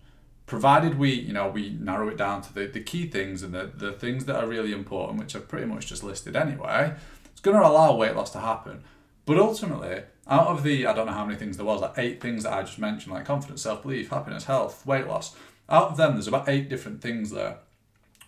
provided 0.47 0.99
we 0.99 1.13
you 1.13 1.33
know 1.33 1.49
we 1.49 1.71
narrow 1.71 2.09
it 2.09 2.17
down 2.17 2.43
to 2.43 2.53
the, 2.53 2.67
the 2.67 2.81
key 2.81 3.07
things 3.07 3.45
and 3.45 3.55
the, 3.55 3.71
the 3.77 3.93
things 3.93 4.25
that 4.25 4.35
are 4.35 4.49
really 4.49 4.73
important 4.73 5.17
which 5.17 5.37
i've 5.37 5.47
pretty 5.47 5.65
much 5.65 5.87
just 5.87 6.03
listed 6.03 6.35
anyway. 6.35 6.93
It's 7.31 7.41
going 7.41 7.57
to 7.57 7.67
allow 7.67 7.95
weight 7.95 8.17
loss 8.17 8.33
to 8.33 8.41
happen. 8.41 8.83
But 9.25 9.39
ultimately 9.39 10.03
out 10.29 10.49
of 10.49 10.63
the 10.63 10.87
i 10.87 10.93
don't 10.93 11.07
know 11.07 11.13
how 11.13 11.25
many 11.25 11.39
things 11.39 11.57
there 11.57 11.67
was 11.67 11.81
like 11.81 11.93
eight 11.99 12.21
things 12.21 12.43
that 12.43 12.53
i 12.53 12.63
just 12.63 12.79
mentioned 12.79 13.13
like 13.15 13.25
confidence 13.25 13.63
self-belief 13.63 14.11
happiness 14.11 14.45
health 14.45 14.87
weight 14.87 15.07
loss 15.07 15.37
out 15.69 15.91
of 15.91 15.97
them 15.97 16.13
there's 16.13 16.29
about 16.29 16.49
eight 16.49 16.69
different 16.69 17.01
things 17.01 17.31
there 17.31 17.59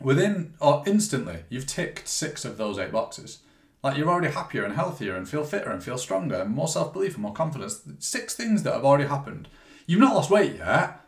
within 0.03 0.55
or 0.61 0.83
instantly 0.87 1.45
you've 1.49 1.67
ticked 1.67 2.09
six 2.09 2.45
of 2.45 2.57
those 2.57 2.79
eight 2.79 2.93
boxes 2.93 3.39
like 3.83 3.97
you're 3.97 4.09
already 4.09 4.33
happier 4.33 4.65
and 4.65 4.75
healthier 4.75 5.17
and 5.17 5.29
feel 5.29 5.45
fitter 5.45 5.71
and 5.71 5.83
feel 5.83 5.99
stronger 5.99 6.37
and 6.37 6.55
more 6.55 6.69
self-belief 6.69 7.15
and 7.15 7.23
more 7.23 7.33
confidence 7.33 7.83
six 7.99 8.35
things 8.35 8.63
that 8.63 8.75
have 8.75 8.85
already 8.85 9.09
happened 9.09 9.49
you've 9.87 10.01
not 10.01 10.15
lost 10.15 10.31
weight 10.31 10.57
yet 10.57 11.03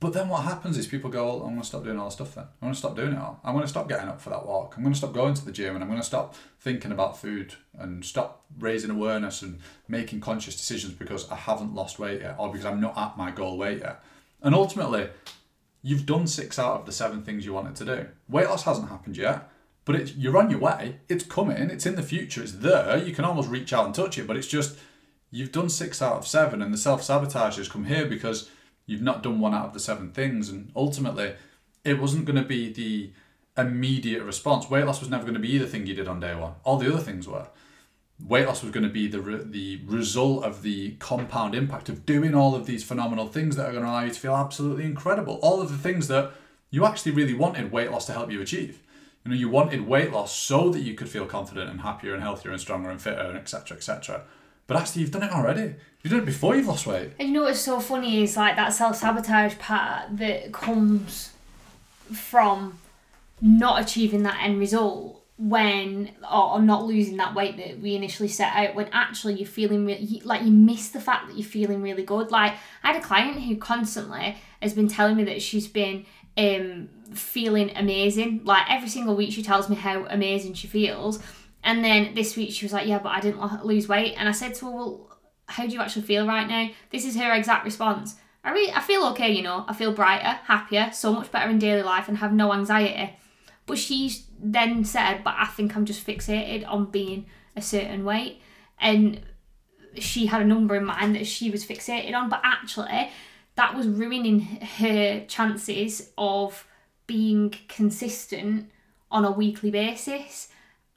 but 0.00 0.12
then 0.12 0.28
what 0.28 0.42
happens 0.42 0.76
is 0.76 0.88
people 0.88 1.10
go, 1.10 1.42
I'm 1.42 1.50
going 1.50 1.60
to 1.60 1.66
stop 1.66 1.84
doing 1.84 1.96
all 1.96 2.06
the 2.06 2.10
stuff 2.10 2.34
then. 2.34 2.44
I'm 2.60 2.66
going 2.66 2.72
to 2.72 2.78
stop 2.78 2.96
doing 2.96 3.12
it 3.12 3.18
all. 3.18 3.38
I'm 3.44 3.52
going 3.54 3.62
to 3.62 3.68
stop 3.68 3.88
getting 3.88 4.08
up 4.08 4.20
for 4.20 4.30
that 4.30 4.44
walk. 4.44 4.74
I'm 4.76 4.82
going 4.82 4.92
to 4.92 4.98
stop 4.98 5.12
going 5.12 5.34
to 5.34 5.44
the 5.44 5.52
gym 5.52 5.76
and 5.76 5.84
I'm 5.84 5.88
going 5.88 6.00
to 6.00 6.06
stop 6.06 6.34
thinking 6.58 6.90
about 6.90 7.16
food 7.16 7.54
and 7.78 8.04
stop 8.04 8.44
raising 8.58 8.90
awareness 8.90 9.42
and 9.42 9.60
making 9.86 10.20
conscious 10.20 10.56
decisions 10.56 10.92
because 10.92 11.30
I 11.30 11.36
haven't 11.36 11.72
lost 11.72 12.00
weight 12.00 12.22
yet 12.22 12.34
or 12.36 12.50
because 12.50 12.66
I'm 12.66 12.80
not 12.80 12.98
at 12.98 13.16
my 13.16 13.30
goal 13.30 13.58
weight 13.58 13.78
yet. 13.78 14.02
And 14.42 14.56
ultimately, 14.56 15.08
you've 15.86 16.06
done 16.06 16.26
six 16.26 16.58
out 16.58 16.80
of 16.80 16.86
the 16.86 16.92
seven 16.92 17.22
things 17.22 17.44
you 17.44 17.52
wanted 17.52 17.76
to 17.76 17.84
do. 17.84 18.06
Weight 18.28 18.48
loss 18.48 18.64
hasn't 18.64 18.88
happened 18.88 19.16
yet, 19.16 19.48
but 19.84 19.96
it's, 19.96 20.14
you're 20.14 20.38
on 20.38 20.50
your 20.50 20.60
way. 20.60 20.96
It's 21.08 21.24
coming. 21.24 21.70
It's 21.70 21.86
in 21.86 21.96
the 21.96 22.02
future. 22.02 22.42
It's 22.42 22.52
there. 22.52 22.98
You 22.98 23.14
can 23.14 23.24
almost 23.24 23.48
reach 23.48 23.72
out 23.72 23.86
and 23.86 23.94
touch 23.94 24.18
it, 24.18 24.26
but 24.26 24.36
it's 24.36 24.48
just 24.48 24.78
you've 25.30 25.52
done 25.52 25.68
six 25.68 26.02
out 26.02 26.16
of 26.16 26.26
seven 26.26 26.62
and 26.62 26.72
the 26.72 26.78
self 26.78 27.02
sabotage 27.02 27.56
has 27.56 27.68
come 27.68 27.84
here 27.84 28.06
because 28.06 28.50
You've 28.86 29.02
not 29.02 29.22
done 29.22 29.40
one 29.40 29.52
out 29.52 29.66
of 29.66 29.74
the 29.74 29.80
seven 29.80 30.12
things, 30.12 30.48
and 30.48 30.70
ultimately, 30.76 31.34
it 31.84 32.00
wasn't 32.00 32.24
going 32.24 32.40
to 32.40 32.48
be 32.48 32.72
the 32.72 33.10
immediate 33.60 34.22
response. 34.22 34.70
Weight 34.70 34.86
loss 34.86 35.00
was 35.00 35.10
never 35.10 35.24
going 35.24 35.34
to 35.34 35.40
be 35.40 35.58
the 35.58 35.66
thing 35.66 35.86
you 35.86 35.94
did 35.94 36.08
on 36.08 36.20
day 36.20 36.36
one. 36.36 36.54
All 36.64 36.78
the 36.78 36.92
other 36.92 37.02
things 37.02 37.26
were. 37.26 37.48
Weight 38.24 38.46
loss 38.46 38.62
was 38.62 38.72
going 38.72 38.84
to 38.84 38.90
be 38.90 39.08
the 39.08 39.20
re- 39.20 39.44
the 39.44 39.80
result 39.84 40.44
of 40.44 40.62
the 40.62 40.92
compound 40.92 41.54
impact 41.54 41.88
of 41.88 42.06
doing 42.06 42.34
all 42.34 42.54
of 42.54 42.66
these 42.66 42.82
phenomenal 42.82 43.26
things 43.26 43.56
that 43.56 43.66
are 43.66 43.72
going 43.72 43.84
to 43.84 43.90
allow 43.90 44.02
you 44.04 44.10
to 44.10 44.18
feel 44.18 44.34
absolutely 44.34 44.84
incredible. 44.84 45.38
All 45.42 45.60
of 45.60 45.70
the 45.70 45.76
things 45.76 46.08
that 46.08 46.32
you 46.70 46.86
actually 46.86 47.12
really 47.12 47.34
wanted 47.34 47.70
weight 47.70 47.90
loss 47.90 48.06
to 48.06 48.12
help 48.12 48.30
you 48.30 48.40
achieve. 48.40 48.82
You 49.24 49.32
know, 49.32 49.36
you 49.36 49.48
wanted 49.48 49.86
weight 49.86 50.12
loss 50.12 50.34
so 50.34 50.70
that 50.70 50.80
you 50.80 50.94
could 50.94 51.08
feel 51.08 51.26
confident 51.26 51.68
and 51.68 51.80
happier 51.80 52.14
and 52.14 52.22
healthier 52.22 52.52
and 52.52 52.60
stronger 52.60 52.90
and 52.90 53.00
fitter 53.00 53.20
and 53.20 53.36
etc. 53.36 53.76
etc. 53.76 54.22
But 54.66 54.78
actually, 54.78 55.02
you've 55.02 55.10
done 55.10 55.22
it 55.22 55.32
already. 55.32 55.74
You've 56.02 56.12
done 56.12 56.22
it 56.22 56.26
before 56.26 56.56
you've 56.56 56.68
lost 56.68 56.86
weight. 56.86 57.10
And 57.18 57.28
you 57.28 57.34
know 57.34 57.42
what's 57.42 57.60
so 57.60 57.80
funny 57.80 58.22
is 58.22 58.36
like 58.36 58.56
that 58.56 58.72
self 58.72 58.96
sabotage 58.96 59.58
part 59.58 60.16
that 60.16 60.52
comes 60.52 61.32
from 62.12 62.78
not 63.40 63.82
achieving 63.82 64.22
that 64.22 64.38
end 64.42 64.58
result 64.58 65.15
when 65.38 66.10
or, 66.22 66.54
or 66.54 66.62
not 66.62 66.84
losing 66.84 67.18
that 67.18 67.34
weight 67.34 67.58
that 67.58 67.78
we 67.80 67.94
initially 67.94 68.28
set 68.28 68.54
out 68.54 68.74
when 68.74 68.88
actually 68.92 69.34
you're 69.34 69.46
feeling 69.46 69.84
re- 69.84 70.22
like 70.24 70.42
you 70.42 70.50
miss 70.50 70.88
the 70.88 71.00
fact 71.00 71.28
that 71.28 71.36
you're 71.36 71.46
feeling 71.46 71.82
really 71.82 72.04
good. 72.04 72.30
Like 72.30 72.54
i 72.82 72.92
had 72.92 72.96
a 72.96 73.04
client 73.04 73.40
who 73.42 73.56
constantly 73.56 74.36
has 74.62 74.72
been 74.72 74.88
telling 74.88 75.16
me 75.16 75.24
that 75.24 75.42
she's 75.42 75.68
been 75.68 76.06
um 76.38 76.88
feeling 77.12 77.70
amazing. 77.76 78.42
Like 78.44 78.70
every 78.70 78.88
single 78.88 79.14
week 79.14 79.32
she 79.32 79.42
tells 79.42 79.68
me 79.68 79.76
how 79.76 80.06
amazing 80.06 80.54
she 80.54 80.68
feels. 80.68 81.18
And 81.62 81.84
then 81.84 82.14
this 82.14 82.36
week 82.36 82.52
she 82.52 82.64
was 82.64 82.72
like 82.72 82.86
yeah 82.86 82.98
but 82.98 83.10
i 83.10 83.20
didn't 83.20 83.40
lo- 83.40 83.60
lose 83.62 83.88
weight. 83.88 84.14
And 84.16 84.28
i 84.28 84.32
said 84.32 84.54
to 84.54 84.66
her 84.66 84.70
well 84.72 85.16
how 85.48 85.66
do 85.66 85.72
you 85.72 85.80
actually 85.80 86.02
feel 86.02 86.26
right 86.26 86.48
now? 86.48 86.68
This 86.90 87.04
is 87.04 87.16
her 87.16 87.32
exact 87.34 87.64
response. 87.64 88.16
I 88.42 88.50
really, 88.50 88.72
I 88.72 88.80
feel 88.80 89.04
okay, 89.08 89.30
you 89.32 89.42
know. 89.42 89.64
I 89.66 89.74
feel 89.74 89.92
brighter, 89.92 90.38
happier, 90.44 90.90
so 90.92 91.12
much 91.12 91.30
better 91.30 91.50
in 91.50 91.58
daily 91.58 91.82
life, 91.82 92.08
and 92.08 92.18
have 92.18 92.32
no 92.32 92.52
anxiety. 92.52 93.16
But 93.66 93.78
she's 93.78 94.25
then 94.38 94.84
said, 94.84 95.22
"But 95.24 95.34
I 95.38 95.46
think 95.46 95.76
I'm 95.76 95.84
just 95.84 96.06
fixated 96.06 96.66
on 96.66 96.90
being 96.90 97.26
a 97.54 97.62
certain 97.62 98.04
weight," 98.04 98.40
and 98.78 99.20
she 99.98 100.26
had 100.26 100.42
a 100.42 100.46
number 100.46 100.76
in 100.76 100.84
mind 100.84 101.14
that 101.16 101.26
she 101.26 101.50
was 101.50 101.64
fixated 101.64 102.14
on. 102.14 102.28
But 102.28 102.40
actually, 102.44 103.10
that 103.56 103.74
was 103.74 103.86
ruining 103.86 104.40
her 104.40 105.24
chances 105.26 106.10
of 106.18 106.66
being 107.06 107.54
consistent 107.68 108.70
on 109.10 109.24
a 109.24 109.30
weekly 109.30 109.70
basis. 109.70 110.48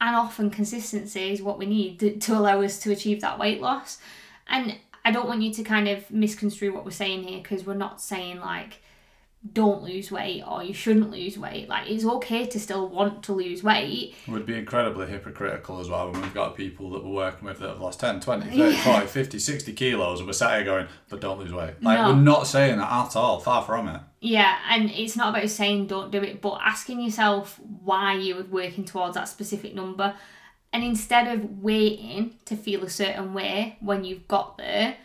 And 0.01 0.15
often, 0.15 0.49
consistency 0.49 1.31
is 1.31 1.41
what 1.41 1.57
we 1.57 1.65
need 1.65 1.99
to, 1.99 2.17
to 2.17 2.37
allow 2.37 2.61
us 2.61 2.79
to 2.79 2.91
achieve 2.91 3.21
that 3.21 3.37
weight 3.37 3.61
loss. 3.61 3.99
And 4.47 4.77
I 5.03 5.11
don't 5.11 5.27
want 5.27 5.41
you 5.41 5.53
to 5.53 5.63
kind 5.63 5.87
of 5.87 6.09
misconstrue 6.09 6.73
what 6.73 6.85
we're 6.85 6.91
saying 6.91 7.23
here 7.23 7.41
because 7.41 7.65
we're 7.65 7.73
not 7.73 8.01
saying 8.01 8.39
like 8.39 8.81
don't 9.53 9.83
lose 9.83 10.11
weight 10.11 10.43
or 10.45 10.61
you 10.63 10.73
shouldn't 10.73 11.11
lose 11.11 11.37
weight. 11.37 11.69
Like 11.69 11.89
it's 11.89 12.03
okay 12.03 12.45
to 12.45 12.59
still 12.59 12.89
want 12.89 13.23
to 13.23 13.33
lose 13.33 13.63
weight. 13.63 14.13
It 14.27 14.31
would 14.31 14.45
be 14.45 14.57
incredibly 14.57 15.07
hypocritical 15.07 15.79
as 15.79 15.87
well 15.89 16.11
when 16.11 16.21
we've 16.21 16.33
got 16.33 16.57
people 16.57 16.89
that 16.91 17.05
we're 17.05 17.13
working 17.13 17.47
with 17.47 17.59
that 17.59 17.69
have 17.69 17.79
lost 17.79 18.01
10, 18.01 18.19
20, 18.19 18.57
30, 18.57 18.75
40, 18.75 19.07
50, 19.07 19.39
60 19.39 19.73
kilos 19.73 20.19
and 20.19 20.27
we're 20.27 20.33
sat 20.33 20.55
here 20.55 20.65
going, 20.65 20.87
but 21.07 21.21
don't 21.21 21.39
lose 21.39 21.53
weight. 21.53 21.81
Like 21.81 21.99
No. 21.99 22.09
we're 22.09 22.19
not 22.21 22.47
saying 22.47 22.77
that 22.79 22.91
at 22.91 23.15
all, 23.15 23.39
far 23.39 23.63
from 23.63 23.87
it. 23.87 24.01
Yeah, 24.19 24.57
and 24.69 24.89
it's 24.91 25.15
not 25.15 25.29
about 25.35 25.49
saying 25.49 25.87
don't 25.87 26.11
do 26.11 26.21
it, 26.21 26.41
but 26.41 26.59
asking 26.61 26.99
yourself 26.99 27.57
why 27.61 28.15
you're 28.15 28.43
working 28.43 28.83
towards 28.83 29.15
that 29.15 29.29
specific 29.29 29.73
number. 29.73 30.15
And 30.73 30.83
instead 30.83 31.27
of 31.33 31.61
waiting 31.63 32.35
to 32.45 32.57
feel 32.57 32.83
a 32.83 32.89
certain 32.89 33.33
way 33.33 33.77
when 33.79 34.03
you've 34.03 34.27
got 34.27 34.57
there, 34.57 34.97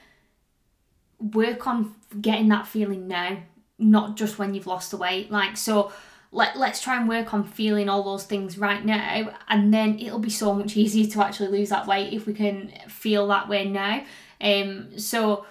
work 1.20 1.66
on 1.68 1.94
getting 2.20 2.48
that 2.48 2.66
feeling 2.66 3.06
now, 3.08 3.38
not 3.78 4.16
just 4.16 4.38
when 4.38 4.54
you've 4.54 4.66
lost 4.66 4.90
the 4.90 4.96
weight. 4.96 5.30
Like, 5.30 5.56
so 5.56 5.92
let, 6.30 6.58
let's 6.58 6.80
try 6.80 6.96
and 6.96 7.08
work 7.08 7.32
on 7.32 7.44
feeling 7.44 7.88
all 7.88 8.02
those 8.02 8.24
things 8.24 8.58
right 8.58 8.84
now, 8.84 9.34
and 9.48 9.72
then 9.72 9.98
it'll 9.98 10.18
be 10.18 10.30
so 10.30 10.54
much 10.54 10.76
easier 10.76 11.06
to 11.06 11.24
actually 11.24 11.48
lose 11.48 11.68
that 11.68 11.86
weight 11.86 12.12
if 12.12 12.26
we 12.26 12.34
can 12.34 12.72
feel 12.88 13.26
that 13.28 13.48
way 13.48 13.68
now. 13.68 14.04
Um, 14.40 14.98
so 14.98 15.46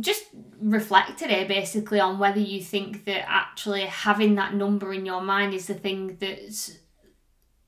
just 0.00 0.24
reflect 0.60 1.18
today 1.18 1.44
basically 1.44 2.00
on 2.00 2.18
whether 2.18 2.40
you 2.40 2.60
think 2.62 3.04
that 3.04 3.24
actually 3.28 3.82
having 3.82 4.34
that 4.34 4.54
number 4.54 4.92
in 4.92 5.06
your 5.06 5.22
mind 5.22 5.54
is 5.54 5.66
the 5.66 5.74
thing 5.74 6.16
that's 6.20 6.78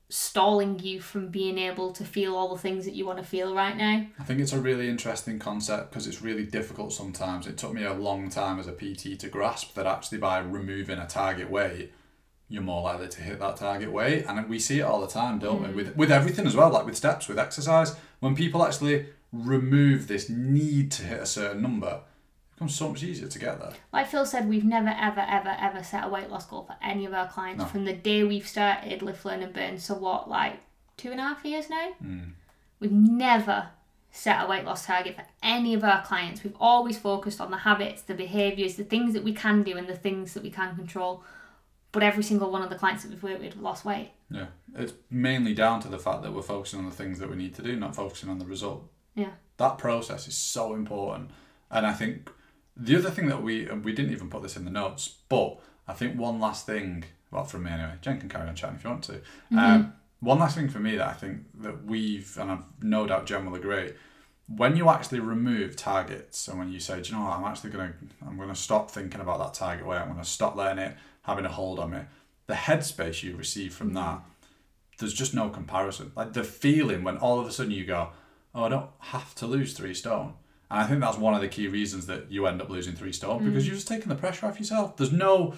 stalling 0.09 0.79
you 0.79 0.99
from 0.99 1.27
being 1.27 1.59
able 1.59 1.91
to 1.91 2.03
feel 2.03 2.35
all 2.35 2.53
the 2.53 2.59
things 2.59 2.83
that 2.85 2.95
you 2.95 3.05
want 3.05 3.19
to 3.19 3.23
feel 3.23 3.53
right 3.53 3.77
now. 3.77 4.05
I 4.19 4.23
think 4.23 4.39
it's 4.39 4.53
a 4.53 4.59
really 4.59 4.89
interesting 4.89 5.37
concept 5.37 5.91
because 5.91 6.07
it's 6.07 6.21
really 6.21 6.45
difficult 6.45 6.93
sometimes. 6.93 7.45
It 7.45 7.57
took 7.57 7.73
me 7.73 7.83
a 7.83 7.93
long 7.93 8.29
time 8.29 8.59
as 8.59 8.67
a 8.67 8.71
PT 8.71 9.19
to 9.19 9.29
grasp 9.29 9.75
that 9.75 9.85
actually 9.85 10.17
by 10.17 10.39
removing 10.39 10.97
a 10.97 11.05
target 11.05 11.49
weight, 11.51 11.93
you're 12.47 12.63
more 12.63 12.81
likely 12.81 13.07
to 13.07 13.21
hit 13.21 13.39
that 13.39 13.57
target 13.57 13.91
weight. 13.91 14.25
And 14.27 14.49
we 14.49 14.57
see 14.57 14.79
it 14.79 14.83
all 14.83 14.99
the 14.99 15.07
time, 15.07 15.37
don't 15.37 15.61
we? 15.61 15.67
Mm. 15.67 15.75
With 15.75 15.95
with 15.95 16.11
everything 16.11 16.47
as 16.47 16.55
well, 16.55 16.71
like 16.71 16.87
with 16.87 16.97
steps, 16.97 17.27
with 17.27 17.37
exercise. 17.37 17.95
When 18.19 18.35
people 18.35 18.65
actually 18.65 19.05
remove 19.31 20.07
this 20.07 20.27
need 20.27 20.91
to 20.93 21.03
hit 21.03 21.21
a 21.21 21.27
certain 21.27 21.61
number, 21.61 22.01
becomes 22.59 22.75
so 22.75 22.89
much 22.89 23.03
easier 23.03 23.27
to 23.29 23.39
get 23.39 23.59
there. 23.59 23.71
Like 23.93 24.07
Phil 24.07 24.25
said, 24.25 24.49
we've 24.49 24.65
never, 24.65 24.89
ever, 24.89 25.21
ever, 25.21 25.55
ever 25.59 25.81
set 25.83 26.03
a 26.03 26.09
weight 26.09 26.29
loss 26.29 26.45
goal 26.45 26.63
for 26.63 26.75
any 26.83 27.05
of 27.05 27.13
our 27.13 27.27
clients 27.27 27.63
No. 27.63 27.65
from 27.69 27.85
the 27.85 27.93
day 27.93 28.23
we've 28.23 28.47
started 28.47 29.01
Lift, 29.01 29.23
Learn 29.25 29.41
and 29.41 29.53
Burn. 29.53 29.77
So 29.77 29.95
what, 29.95 30.29
like 30.29 30.59
two 30.97 31.11
and 31.11 31.19
a 31.19 31.23
half 31.23 31.45
years 31.45 31.69
now? 31.69 31.91
Mm. 32.03 32.31
We've 32.81 32.91
never 32.91 33.69
set 34.11 34.43
a 34.43 34.47
weight 34.47 34.65
loss 34.65 34.85
target 34.85 35.15
for 35.15 35.23
any 35.41 35.73
of 35.73 35.83
our 35.83 36.01
clients. 36.03 36.43
We've 36.43 36.55
always 36.59 36.97
focused 36.97 37.39
on 37.39 37.49
the 37.51 37.57
habits, 37.57 38.01
the 38.01 38.13
behaviours, 38.13 38.75
the 38.75 38.83
things 38.83 39.13
that 39.13 39.23
we 39.23 39.33
can 39.33 39.63
do 39.63 39.77
and 39.77 39.87
the 39.87 39.95
things 39.95 40.33
that 40.33 40.43
we 40.43 40.49
can 40.49 40.75
control. 40.75 41.23
But 41.91 42.03
every 42.03 42.23
single 42.23 42.51
one 42.51 42.61
of 42.61 42.69
the 42.69 42.75
clients 42.75 43.03
that 43.03 43.09
we've 43.09 43.23
worked 43.23 43.41
with 43.41 43.55
lost 43.55 43.85
weight. 43.85 44.11
Yeah. 44.29 44.47
It's 44.75 44.93
mainly 45.09 45.53
down 45.53 45.79
to 45.81 45.87
the 45.87 45.97
fact 45.97 46.23
that 46.23 46.33
we're 46.33 46.41
focusing 46.41 46.79
on 46.79 46.85
the 46.85 46.95
things 46.95 47.19
that 47.19 47.29
we 47.29 47.35
need 47.37 47.55
to 47.55 47.61
do, 47.61 47.75
not 47.77 47.95
focusing 47.95 48.29
on 48.29 48.37
the 48.37 48.45
result. 48.45 48.83
Yeah. 49.15 49.31
that 49.57 49.77
process 49.77 50.27
is 50.27 50.35
so 50.35 50.73
important 50.75 51.31
and 51.71 51.85
i 51.85 51.91
think 51.91 52.29
the 52.79 52.95
other 52.95 53.09
thing 53.09 53.27
that 53.27 53.41
we 53.41 53.65
we 53.83 53.93
didn't 53.93 54.11
even 54.11 54.29
put 54.29 54.41
this 54.41 54.55
in 54.55 54.65
the 54.65 54.71
notes 54.71 55.15
but 55.29 55.59
i 55.87 55.93
think 55.93 56.17
one 56.17 56.39
last 56.39 56.65
thing 56.65 57.03
well 57.31 57.43
from 57.43 57.63
me 57.63 57.71
anyway 57.71 57.93
jen 58.01 58.19
can 58.19 58.29
carry 58.29 58.47
on 58.47 58.55
chatting 58.55 58.75
if 58.75 58.83
you 58.83 58.89
want 58.89 59.03
to 59.03 59.21
um, 59.57 59.93
one 60.19 60.39
last 60.39 60.55
thing 60.55 60.69
for 60.69 60.79
me 60.79 60.95
that 60.95 61.07
i 61.07 61.13
think 61.13 61.39
that 61.61 61.85
we've 61.85 62.37
and 62.39 62.51
i've 62.51 62.63
no 62.81 63.05
doubt 63.05 63.25
jen 63.25 63.45
will 63.45 63.55
agree 63.55 63.91
when 64.47 64.75
you 64.75 64.89
actually 64.89 65.19
remove 65.19 65.75
targets 65.75 66.47
and 66.47 66.57
when 66.57 66.71
you 66.71 66.79
say 66.79 67.01
do 67.01 67.09
you 67.09 67.15
know 67.15 67.23
what 67.23 67.37
i'm 67.37 67.45
actually 67.45 67.69
going 67.69 67.89
to 67.89 68.27
i'm 68.27 68.37
to 68.37 68.55
stop 68.55 68.89
thinking 68.89 69.21
about 69.21 69.39
that 69.39 69.53
target 69.53 69.85
weight 69.85 69.99
i'm 69.99 70.07
going 70.07 70.19
to 70.19 70.25
stop 70.25 70.55
letting 70.55 70.83
it 70.83 70.95
having 71.23 71.45
a 71.45 71.49
hold 71.49 71.79
on 71.79 71.91
me 71.91 71.99
the 72.47 72.55
headspace 72.55 73.21
you 73.21 73.35
receive 73.35 73.73
from 73.73 73.93
that 73.93 74.21
there's 74.99 75.13
just 75.13 75.33
no 75.33 75.49
comparison. 75.49 76.11
Like 76.15 76.33
the 76.33 76.43
feeling 76.43 77.03
when 77.03 77.17
all 77.17 77.39
of 77.39 77.47
a 77.47 77.51
sudden 77.51 77.71
you 77.71 77.85
go, 77.85 78.09
oh, 78.53 78.65
I 78.65 78.69
don't 78.69 78.89
have 78.99 79.33
to 79.35 79.47
lose 79.47 79.73
three 79.73 79.93
stone. 79.93 80.33
And 80.71 80.79
I 80.79 80.85
think 80.85 81.01
that's 81.01 81.17
one 81.17 81.33
of 81.33 81.41
the 81.41 81.47
key 81.47 81.67
reasons 81.67 82.05
that 82.07 82.31
you 82.31 82.45
end 82.45 82.61
up 82.61 82.69
losing 82.69 82.93
three 82.95 83.11
stone 83.13 83.43
because 83.43 83.65
you're 83.65 83.75
just 83.75 83.87
taking 83.87 84.09
the 84.09 84.15
pressure 84.15 84.45
off 84.45 84.59
yourself. 84.59 84.97
There's 84.97 85.11
no, 85.11 85.55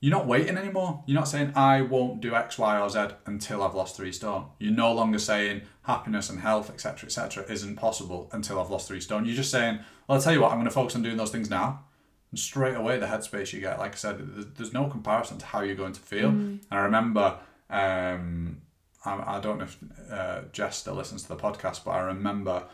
you're 0.00 0.12
not 0.16 0.26
waiting 0.26 0.56
anymore. 0.56 1.02
You're 1.06 1.18
not 1.18 1.26
saying, 1.28 1.52
I 1.56 1.80
won't 1.82 2.20
do 2.20 2.34
X, 2.34 2.56
Y, 2.58 2.78
or 2.78 2.88
Z 2.88 3.00
until 3.26 3.62
I've 3.62 3.74
lost 3.74 3.96
three 3.96 4.12
stone. 4.12 4.46
You're 4.60 4.72
no 4.72 4.92
longer 4.92 5.18
saying 5.18 5.62
happiness 5.82 6.30
and 6.30 6.40
health, 6.40 6.70
etc., 6.70 7.06
etc., 7.06 7.44
isn't 7.48 7.76
possible 7.76 8.28
until 8.32 8.60
I've 8.60 8.70
lost 8.70 8.86
three 8.88 9.00
stone. 9.00 9.24
You're 9.24 9.34
just 9.36 9.50
saying, 9.50 9.80
well, 10.06 10.16
I'll 10.18 10.22
tell 10.22 10.32
you 10.32 10.40
what, 10.40 10.50
I'm 10.52 10.58
going 10.58 10.66
to 10.66 10.70
focus 10.70 10.94
on 10.94 11.02
doing 11.02 11.16
those 11.16 11.30
things 11.32 11.50
now. 11.50 11.84
And 12.30 12.38
straight 12.38 12.74
away, 12.76 12.98
the 12.98 13.06
headspace 13.06 13.52
you 13.52 13.60
get, 13.60 13.78
like 13.80 13.92
I 13.92 13.96
said, 13.96 14.18
there's- 14.56 14.72
no 14.72 14.86
comparison 14.88 15.38
to 15.38 15.46
how 15.46 15.62
you're 15.62 15.74
going 15.76 15.92
to 15.94 16.00
feel. 16.00 16.28
And 16.28 16.60
I 16.70 16.78
remember, 16.78 17.38
um, 17.70 18.60
I, 19.04 19.36
I 19.36 19.40
don't 19.40 19.58
know 19.58 19.64
if 19.64 19.78
uh, 20.10 20.40
Jess 20.52 20.78
still 20.78 20.94
listens 20.94 21.22
to 21.22 21.28
the 21.28 21.36
podcast, 21.36 21.84
but 21.84 21.92
I 21.92 22.00
remember 22.00 22.64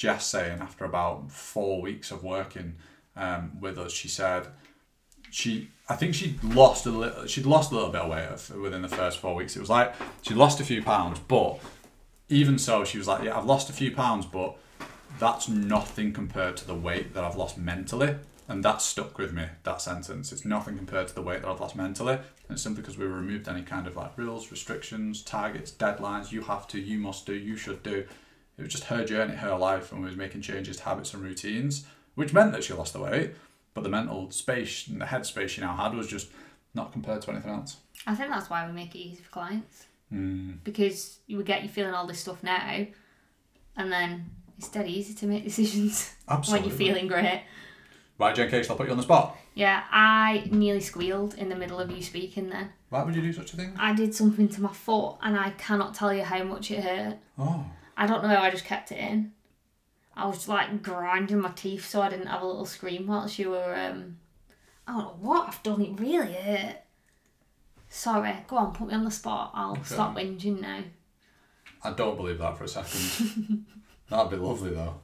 Jess 0.00 0.24
saying 0.24 0.60
after 0.60 0.86
about 0.86 1.30
four 1.30 1.82
weeks 1.82 2.10
of 2.10 2.24
working 2.24 2.76
um, 3.16 3.60
with 3.60 3.78
us, 3.78 3.92
she 3.92 4.08
said 4.08 4.46
she 5.30 5.68
I 5.90 5.94
think 5.94 6.14
she'd 6.14 6.42
lost 6.42 6.86
a 6.86 6.90
little 6.90 7.26
she'd 7.26 7.44
lost 7.44 7.70
a 7.70 7.74
little 7.74 7.90
bit 7.90 8.00
of 8.00 8.10
weight 8.10 8.58
within 8.58 8.80
the 8.80 8.88
first 8.88 9.18
four 9.18 9.34
weeks. 9.34 9.56
It 9.56 9.60
was 9.60 9.68
like 9.68 9.94
she'd 10.22 10.38
lost 10.38 10.58
a 10.58 10.64
few 10.64 10.82
pounds, 10.82 11.18
but 11.18 11.60
even 12.30 12.56
so, 12.56 12.82
she 12.82 12.96
was 12.96 13.06
like, 13.06 13.24
yeah, 13.24 13.36
I've 13.36 13.44
lost 13.44 13.68
a 13.68 13.74
few 13.74 13.90
pounds, 13.90 14.24
but 14.24 14.56
that's 15.18 15.50
nothing 15.50 16.14
compared 16.14 16.56
to 16.58 16.66
the 16.66 16.74
weight 16.74 17.12
that 17.12 17.22
I've 17.22 17.36
lost 17.36 17.58
mentally. 17.58 18.14
And 18.48 18.64
that 18.64 18.80
stuck 18.80 19.18
with 19.18 19.34
me, 19.34 19.44
that 19.64 19.82
sentence. 19.82 20.32
It's 20.32 20.46
nothing 20.46 20.78
compared 20.78 21.08
to 21.08 21.14
the 21.14 21.22
weight 21.22 21.42
that 21.42 21.48
I've 21.50 21.60
lost 21.60 21.76
mentally. 21.76 22.14
And 22.14 22.52
it's 22.52 22.62
simply 22.62 22.80
because 22.80 22.96
we 22.96 23.04
removed 23.04 23.48
any 23.48 23.62
kind 23.62 23.86
of 23.86 23.96
like 23.96 24.16
rules, 24.16 24.50
restrictions, 24.50 25.22
targets, 25.22 25.70
deadlines, 25.70 26.32
you 26.32 26.40
have 26.42 26.66
to, 26.68 26.80
you 26.80 26.98
must 26.98 27.26
do, 27.26 27.34
you 27.34 27.56
should 27.56 27.82
do. 27.82 28.06
It 28.60 28.64
was 28.64 28.72
just 28.72 28.84
her 28.84 29.06
journey, 29.06 29.36
her 29.36 29.56
life, 29.56 29.90
and 29.90 30.02
we 30.02 30.06
was 30.06 30.16
making 30.16 30.42
changes 30.42 30.76
to 30.76 30.82
habits 30.84 31.14
and 31.14 31.22
routines, 31.22 31.86
which 32.14 32.34
meant 32.34 32.52
that 32.52 32.62
she 32.62 32.74
lost 32.74 32.92
the 32.92 33.00
weight. 33.00 33.32
But 33.72 33.84
the 33.84 33.88
mental 33.88 34.30
space 34.30 34.86
and 34.86 35.00
the 35.00 35.06
headspace 35.06 35.48
she 35.48 35.62
now 35.62 35.74
had 35.74 35.94
was 35.94 36.06
just 36.06 36.28
not 36.74 36.92
compared 36.92 37.22
to 37.22 37.30
anything 37.30 37.52
else. 37.52 37.78
I 38.06 38.14
think 38.14 38.28
that's 38.28 38.50
why 38.50 38.66
we 38.66 38.72
make 38.72 38.94
it 38.94 38.98
easy 38.98 39.22
for 39.22 39.30
clients. 39.30 39.86
Mm. 40.12 40.58
Because 40.62 41.20
you 41.26 41.38
would 41.38 41.46
get 41.46 41.62
you 41.62 41.70
feeling 41.70 41.94
all 41.94 42.06
this 42.06 42.20
stuff 42.20 42.42
now, 42.42 42.86
and 43.76 43.90
then 43.90 44.28
it's 44.58 44.68
dead 44.68 44.86
easy 44.86 45.14
to 45.14 45.26
make 45.26 45.44
decisions 45.44 46.12
when 46.48 46.62
you're 46.62 46.70
feeling 46.70 47.06
great. 47.06 47.42
Right, 48.18 48.34
Jen 48.34 48.50
Case, 48.50 48.68
I'll 48.68 48.76
put 48.76 48.86
you 48.86 48.92
on 48.92 48.98
the 48.98 49.04
spot. 49.04 49.38
Yeah, 49.54 49.84
I 49.90 50.46
nearly 50.50 50.80
squealed 50.80 51.34
in 51.34 51.48
the 51.48 51.56
middle 51.56 51.80
of 51.80 51.90
you 51.90 52.02
speaking 52.02 52.50
then. 52.50 52.70
Why 52.90 53.02
would 53.02 53.16
you 53.16 53.22
do 53.22 53.32
such 53.32 53.54
a 53.54 53.56
thing? 53.56 53.72
I 53.78 53.94
did 53.94 54.14
something 54.14 54.48
to 54.50 54.60
my 54.60 54.72
foot 54.72 55.16
and 55.22 55.38
I 55.38 55.50
cannot 55.50 55.94
tell 55.94 56.12
you 56.12 56.24
how 56.24 56.44
much 56.44 56.70
it 56.70 56.84
hurt. 56.84 57.16
Oh. 57.38 57.64
I 58.00 58.06
don't 58.06 58.22
know 58.22 58.28
how 58.30 58.42
I 58.42 58.50
just 58.50 58.64
kept 58.64 58.90
it 58.92 58.98
in. 58.98 59.32
I 60.16 60.26
was 60.26 60.48
like 60.48 60.82
grinding 60.82 61.40
my 61.40 61.50
teeth 61.50 61.86
so 61.86 62.00
I 62.00 62.08
didn't 62.08 62.26
have 62.26 62.42
a 62.42 62.46
little 62.46 62.64
scream 62.66 63.06
whilst 63.06 63.38
you 63.38 63.50
were 63.50 63.74
um 63.74 64.16
I 64.88 64.92
don't 64.92 65.02
know 65.04 65.16
what 65.20 65.48
I've 65.48 65.62
done, 65.62 65.82
it 65.82 66.00
really 66.00 66.32
hurt. 66.32 66.76
Sorry, 67.88 68.34
go 68.48 68.56
on, 68.56 68.72
put 68.72 68.88
me 68.88 68.94
on 68.94 69.04
the 69.04 69.10
spot. 69.10 69.50
I'll 69.54 69.72
Okay. 69.72 69.82
stop 69.84 70.16
whinging 70.16 70.60
now. 70.60 70.82
I 71.84 71.92
don't 71.92 72.16
believe 72.16 72.38
that 72.38 72.56
for 72.56 72.64
a 72.64 72.68
second. 72.68 73.66
That'd 74.08 74.30
be 74.30 74.36
lovely 74.36 74.70
though. 74.70 75.00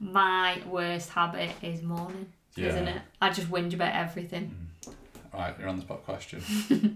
My 0.00 0.60
worst 0.66 1.10
habit 1.10 1.50
is 1.62 1.82
mourning, 1.82 2.32
isn't 2.56 2.88
it? 2.88 3.02
I 3.22 3.30
just 3.30 3.48
whinge 3.50 3.74
about 3.74 3.94
everything. 3.94 4.69
Right, 5.32 5.54
you're 5.60 5.68
on 5.68 5.76
the 5.76 5.82
spot 5.82 6.04
question. 6.04 6.40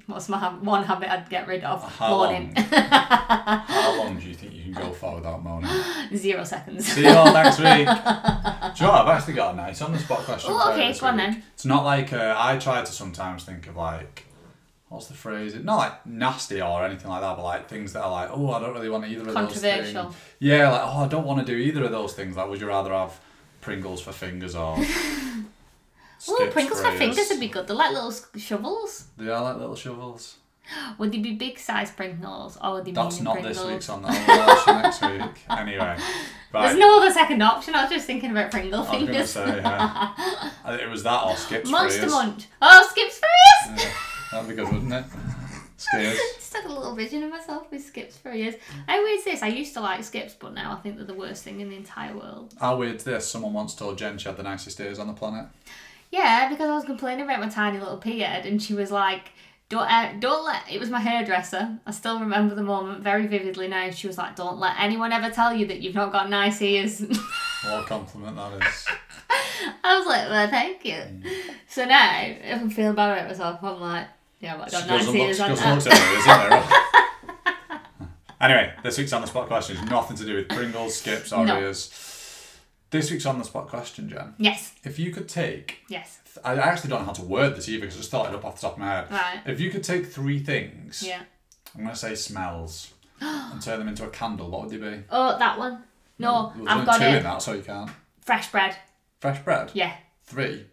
What's 0.06 0.28
my 0.28 0.38
hab- 0.38 0.60
one 0.66 0.82
habit 0.82 1.08
I'd 1.10 1.30
get 1.30 1.46
rid 1.46 1.62
of? 1.62 1.82
How 1.98 2.10
mourning. 2.10 2.52
long? 2.54 2.64
How 2.64 3.96
long 3.98 4.18
do 4.18 4.26
you 4.26 4.34
think 4.34 4.54
you 4.54 4.64
can 4.64 4.72
go 4.72 4.90
for 4.92 5.14
without 5.14 5.44
moaning? 5.44 5.70
Zero 6.16 6.42
seconds. 6.42 6.84
See 6.92 7.02
you 7.04 7.10
all 7.10 7.32
next 7.32 7.58
week. 7.58 7.86
Do 8.76 8.84
you 8.84 8.86
know 8.86 8.92
what? 8.92 9.06
I've 9.06 9.16
actually 9.18 9.34
got 9.34 9.54
a 9.54 9.56
nice 9.56 9.80
on 9.82 9.92
the 9.92 10.00
spot 10.00 10.18
question. 10.20 10.50
Oh, 10.52 10.66
you 10.68 10.82
okay, 10.82 10.98
go 10.98 11.06
on 11.06 11.16
then. 11.16 11.44
It's 11.54 11.64
not 11.64 11.84
like 11.84 12.12
uh, 12.12 12.34
I 12.36 12.58
try 12.58 12.80
to 12.80 12.90
sometimes 12.90 13.44
think 13.44 13.68
of 13.68 13.76
like 13.76 14.24
what's 14.88 15.06
the 15.06 15.14
phrase? 15.14 15.54
Not 15.54 15.76
like 15.76 16.04
nasty 16.06 16.60
or 16.60 16.84
anything 16.84 17.08
like 17.10 17.20
that, 17.20 17.36
but 17.36 17.44
like 17.44 17.68
things 17.68 17.92
that 17.92 18.02
are 18.02 18.10
like, 18.10 18.30
oh, 18.32 18.50
I 18.50 18.58
don't 18.60 18.72
really 18.74 18.88
want 18.90 19.04
to 19.04 19.10
either 19.10 19.20
of 19.20 19.26
those 19.26 19.34
Controversial. 19.34 20.02
things. 20.04 20.16
Yeah, 20.40 20.70
like 20.72 20.82
oh, 20.82 21.04
I 21.04 21.06
don't 21.08 21.24
want 21.24 21.46
to 21.46 21.52
do 21.52 21.56
either 21.56 21.84
of 21.84 21.92
those 21.92 22.14
things. 22.14 22.36
Like, 22.36 22.48
would 22.48 22.60
you 22.60 22.66
rather 22.66 22.92
have 22.92 23.18
Pringles 23.60 24.00
for 24.00 24.10
fingers 24.12 24.56
or? 24.56 24.76
Oh, 26.28 26.36
Skips 26.36 26.52
Pringles 26.52 26.80
for 26.80 26.90
fingers 26.92 27.28
would 27.30 27.40
be 27.40 27.48
good. 27.48 27.66
They're 27.66 27.76
like 27.76 27.92
little 27.92 28.14
shovels. 28.36 29.04
They 29.16 29.28
are 29.28 29.42
like 29.42 29.56
little 29.58 29.76
shovels. 29.76 30.36
Would 30.98 31.12
they 31.12 31.18
be 31.18 31.34
big 31.34 31.58
size 31.58 31.90
Pringles 31.90 32.56
or 32.62 32.72
would 32.74 32.86
they 32.86 32.92
That's 32.92 33.20
not 33.20 33.34
Pringles? 33.34 33.56
this 33.58 33.66
week's 33.66 33.88
on 33.90 34.00
that. 34.02 34.26
That's 34.66 34.66
next 34.66 35.02
week. 35.22 35.42
Anyway, 35.50 35.96
There's 36.52 36.76
no 36.78 36.98
other 37.02 37.10
second 37.12 37.42
option. 37.42 37.74
I 37.74 37.82
was 37.82 37.90
just 37.90 38.06
thinking 38.06 38.30
about 38.30 38.50
Pringle 38.50 38.76
I 38.76 38.82
was 38.82 38.90
gonna 38.90 39.06
fingers. 39.06 39.30
say 39.30 39.56
yeah. 39.60 40.50
It 40.80 40.88
was 40.88 41.02
that 41.02 41.22
or 41.24 41.36
skips 41.36 41.68
Monster 41.70 41.98
for 42.00 42.04
ears. 42.06 42.12
Munch. 42.12 42.46
Oh, 42.62 42.86
Skips 42.90 43.18
for 43.18 43.26
ears! 43.74 43.82
Yeah, 43.84 43.92
that'd 44.32 44.48
be 44.48 44.54
good, 44.54 44.72
wouldn't 44.72 44.92
it? 44.94 45.04
Skiers. 45.76 46.16
Just 46.36 46.54
had 46.56 46.64
a 46.64 46.68
little 46.72 46.94
vision 46.94 47.22
of 47.24 47.30
myself 47.30 47.70
with 47.70 47.84
Skips 47.84 48.16
for 48.16 48.32
ears. 48.32 48.54
How 48.86 49.02
weird's 49.04 49.24
this? 49.24 49.42
I 49.42 49.48
used 49.48 49.74
to 49.74 49.80
like 49.82 50.02
Skips, 50.02 50.32
but 50.38 50.54
now 50.54 50.72
I 50.72 50.76
think 50.76 50.96
they're 50.96 51.04
the 51.04 51.12
worst 51.12 51.42
thing 51.44 51.60
in 51.60 51.68
the 51.68 51.76
entire 51.76 52.16
world. 52.16 52.54
How 52.58 52.76
weird's 52.78 53.04
this? 53.04 53.28
Someone 53.28 53.52
once 53.52 53.74
told 53.74 53.98
Jen 53.98 54.16
she 54.16 54.28
had 54.28 54.38
the 54.38 54.42
nicest 54.44 54.80
ears 54.80 54.98
on 54.98 55.08
the 55.08 55.12
planet. 55.12 55.46
Yeah, 56.14 56.48
because 56.48 56.68
I 56.70 56.74
was 56.74 56.84
complaining 56.84 57.24
about 57.24 57.40
my 57.40 57.48
tiny 57.48 57.78
little 57.78 57.96
pea 57.98 58.20
head, 58.20 58.46
and 58.46 58.62
she 58.62 58.72
was 58.74 58.90
like, 58.92 59.32
"Don't, 59.68 59.90
uh, 59.90 60.12
don't 60.20 60.44
let." 60.44 60.62
It 60.70 60.78
was 60.78 60.88
my 60.90 61.00
hairdresser. 61.00 61.78
I 61.86 61.90
still 61.90 62.20
remember 62.20 62.54
the 62.54 62.62
moment 62.62 63.02
very 63.02 63.26
vividly 63.26 63.66
now. 63.66 63.90
She 63.90 64.06
was 64.06 64.16
like, 64.16 64.36
"Don't 64.36 64.58
let 64.58 64.74
anyone 64.78 65.12
ever 65.12 65.30
tell 65.30 65.52
you 65.52 65.66
that 65.66 65.80
you've 65.80 65.94
not 65.96 66.12
got 66.12 66.30
nice 66.30 66.62
ears." 66.62 67.02
What 67.64 67.82
a 67.84 67.86
compliment 67.86 68.36
that 68.36 68.52
is. 68.62 68.86
I 69.82 69.96
was 69.98 70.06
like, 70.06 70.28
"Well, 70.28 70.48
thank 70.48 70.84
you." 70.84 70.92
Mm. 70.96 71.24
So 71.66 71.86
now, 71.86 72.20
if 72.22 72.60
I'm 72.60 72.68
feeling 72.70 72.94
bad 72.94 73.16
about 73.16 73.28
myself, 73.30 73.58
I'm 73.62 73.80
like, 73.80 74.06
"Yeah, 74.38 74.56
but 74.58 74.64
I 74.74 74.80
She 74.82 74.86
got 74.86 74.96
nice 74.96 75.14
ears 75.14 75.36
she 75.38 75.42
on 75.42 75.48
goes 75.48 75.62
and 75.62 75.80
that." 75.80 75.86
looks 75.86 75.86
at 75.86 75.98
her 75.98 76.54
ears, 76.54 76.64
isn't 76.66 78.08
anyway, 78.40 78.72
this 78.82 78.98
week's 78.98 79.12
on 79.14 79.22
the 79.22 79.26
spot 79.26 79.46
question 79.46 79.76
is 79.78 79.82
nothing 79.84 80.16
to 80.18 80.24
do 80.26 80.34
with 80.36 80.48
Pringles, 80.50 80.94
skips, 80.94 81.32
or 81.32 81.44
No. 81.46 81.58
ears. 81.58 81.90
This 82.94 83.10
week's 83.10 83.26
on 83.26 83.38
the 83.38 83.44
spot 83.44 83.66
question, 83.66 84.08
Jen. 84.08 84.34
Yes, 84.38 84.72
If 84.84 85.00
you 85.00 85.10
could 85.10 85.28
take, 85.28 85.78
yes, 85.88 86.20
I 86.44 86.54
actually 86.54 86.90
don't 86.90 87.00
know 87.00 87.06
how 87.06 87.12
to 87.14 87.24
word 87.24 87.56
this 87.56 87.68
either 87.68 87.80
because 87.80 87.96
I 87.96 87.98
just 87.98 88.10
thought 88.12 88.32
up 88.32 88.44
off 88.44 88.54
the 88.54 88.60
top 88.68 88.74
of 88.74 88.78
my 88.78 88.86
head. 88.86 89.10
right, 89.10 89.40
If 89.46 89.58
you 89.58 89.68
could 89.72 89.82
take 89.82 90.06
three 90.06 90.38
things, 90.38 91.02
yeah. 91.04 91.22
I'm 91.74 91.80
going 91.82 91.92
to 91.92 91.96
say 91.98 92.14
smells, 92.14 92.94
and 93.20 93.60
turn 93.60 93.80
them 93.80 93.88
into 93.88 94.04
a 94.04 94.10
candle, 94.10 94.48
what 94.48 94.62
would 94.62 94.70
they 94.70 94.76
be? 94.76 95.02
Oh, 95.10 95.36
that 95.36 95.58
one. 95.58 95.82
No, 96.20 96.52
There's 96.54 96.68
I've 96.68 96.86
got 96.86 96.98
two 97.00 97.04
in 97.06 97.22
that, 97.24 97.42
so 97.42 97.54
you 97.54 97.62
can't. 97.62 97.90
Fresh 98.20 98.52
bread. 98.52 98.76
Fresh 99.18 99.40
bread? 99.42 99.72
Yeah. 99.74 99.94
Three. 100.22 100.64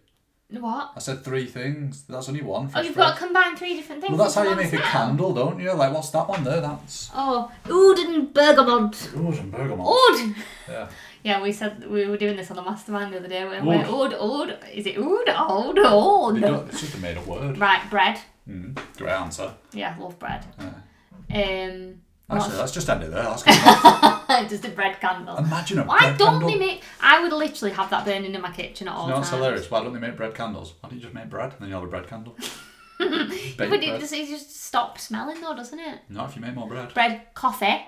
What? 0.50 0.92
I 0.94 1.00
said 1.00 1.24
three 1.24 1.46
things. 1.46 2.04
That's 2.08 2.28
only 2.28 2.42
one. 2.42 2.70
Oh, 2.72 2.82
you've 2.82 2.94
bread. 2.94 3.06
got 3.08 3.18
to 3.18 3.24
combine 3.24 3.56
three 3.56 3.74
different 3.74 4.00
things. 4.00 4.10
Well, 4.16 4.22
that's 4.22 4.36
how 4.36 4.44
you 4.44 4.54
make 4.54 4.72
a 4.72 4.76
candle, 4.76 5.34
don't 5.34 5.58
you? 5.58 5.72
Like, 5.72 5.92
what's 5.92 6.10
that 6.10 6.28
one 6.28 6.44
there? 6.44 6.60
That's 6.60 7.10
Oh, 7.14 7.50
oud 7.66 8.32
bergamot. 8.32 9.10
oud 9.16 9.50
bergamot. 9.50 9.86
Oud. 9.88 10.34
Yeah. 10.68 10.88
Yeah, 11.24 11.40
we 11.42 11.52
said 11.52 11.88
we 11.88 12.06
were 12.06 12.16
doing 12.16 12.36
this 12.36 12.50
on 12.50 12.56
the 12.56 12.62
mastermind 12.62 13.12
the 13.12 13.18
other 13.18 13.28
day. 13.28 13.44
We're 13.44 13.84
oud, 13.84 14.12
oud. 14.14 14.58
Is 14.72 14.86
it 14.86 14.98
oud, 14.98 15.28
oud, 15.28 15.78
oud? 15.78 16.36
They 16.36 16.40
don't- 16.40 16.68
It's 16.68 16.80
just 16.80 16.94
a 16.94 16.98
made 16.98 17.16
up 17.16 17.26
word. 17.26 17.58
Right, 17.58 17.88
bread. 17.90 18.18
Mm, 18.48 18.76
great 18.98 19.12
answer. 19.12 19.54
Yeah, 19.72 19.94
love 20.00 20.18
bread. 20.18 20.44
Um, 20.58 22.00
Actually, 22.30 22.56
let's 22.56 22.72
just 22.72 22.88
end 22.88 23.02
it 23.04 23.10
there. 23.10 23.22
That's 23.22 23.42
good 23.42 23.54
enough. 23.54 24.26
just 24.48 24.64
a 24.64 24.70
bread 24.70 24.98
candle. 25.00 25.36
Imagine 25.36 25.80
a 25.80 25.84
Why 25.84 25.98
bread 25.98 26.18
don't 26.18 26.30
candle. 26.40 26.48
they 26.48 26.56
make? 26.58 26.82
I 27.00 27.22
would 27.22 27.32
literally 27.32 27.74
have 27.74 27.90
that 27.90 28.04
burning 28.04 28.34
in 28.34 28.40
my 28.40 28.50
kitchen 28.52 28.88
at 28.88 28.94
all 28.94 29.06
what's 29.10 29.28
times. 29.28 29.42
hilarious? 29.42 29.70
Why 29.70 29.82
don't 29.82 29.92
they 29.92 30.00
make 30.00 30.16
bread 30.16 30.34
candles? 30.34 30.74
Why 30.80 30.88
don't 30.88 30.98
you 30.98 31.02
just 31.02 31.14
make 31.14 31.28
bread 31.28 31.52
and 31.52 31.60
then 31.60 31.68
you 31.68 31.74
have 31.74 31.84
a 31.84 31.88
bread 31.88 32.06
candle? 32.08 32.34
Baked 32.98 33.58
But 33.58 33.68
bread. 33.68 33.82
it 33.84 34.00
just, 34.00 34.12
it 34.14 34.28
just 34.28 34.64
stops 34.64 35.04
smelling 35.04 35.40
though, 35.40 35.54
doesn't 35.54 35.78
it? 35.78 35.98
Not 36.08 36.30
if 36.30 36.36
you 36.36 36.42
make 36.42 36.54
more 36.54 36.68
bread. 36.68 36.94
Bread, 36.94 37.22
coffee. 37.34 37.84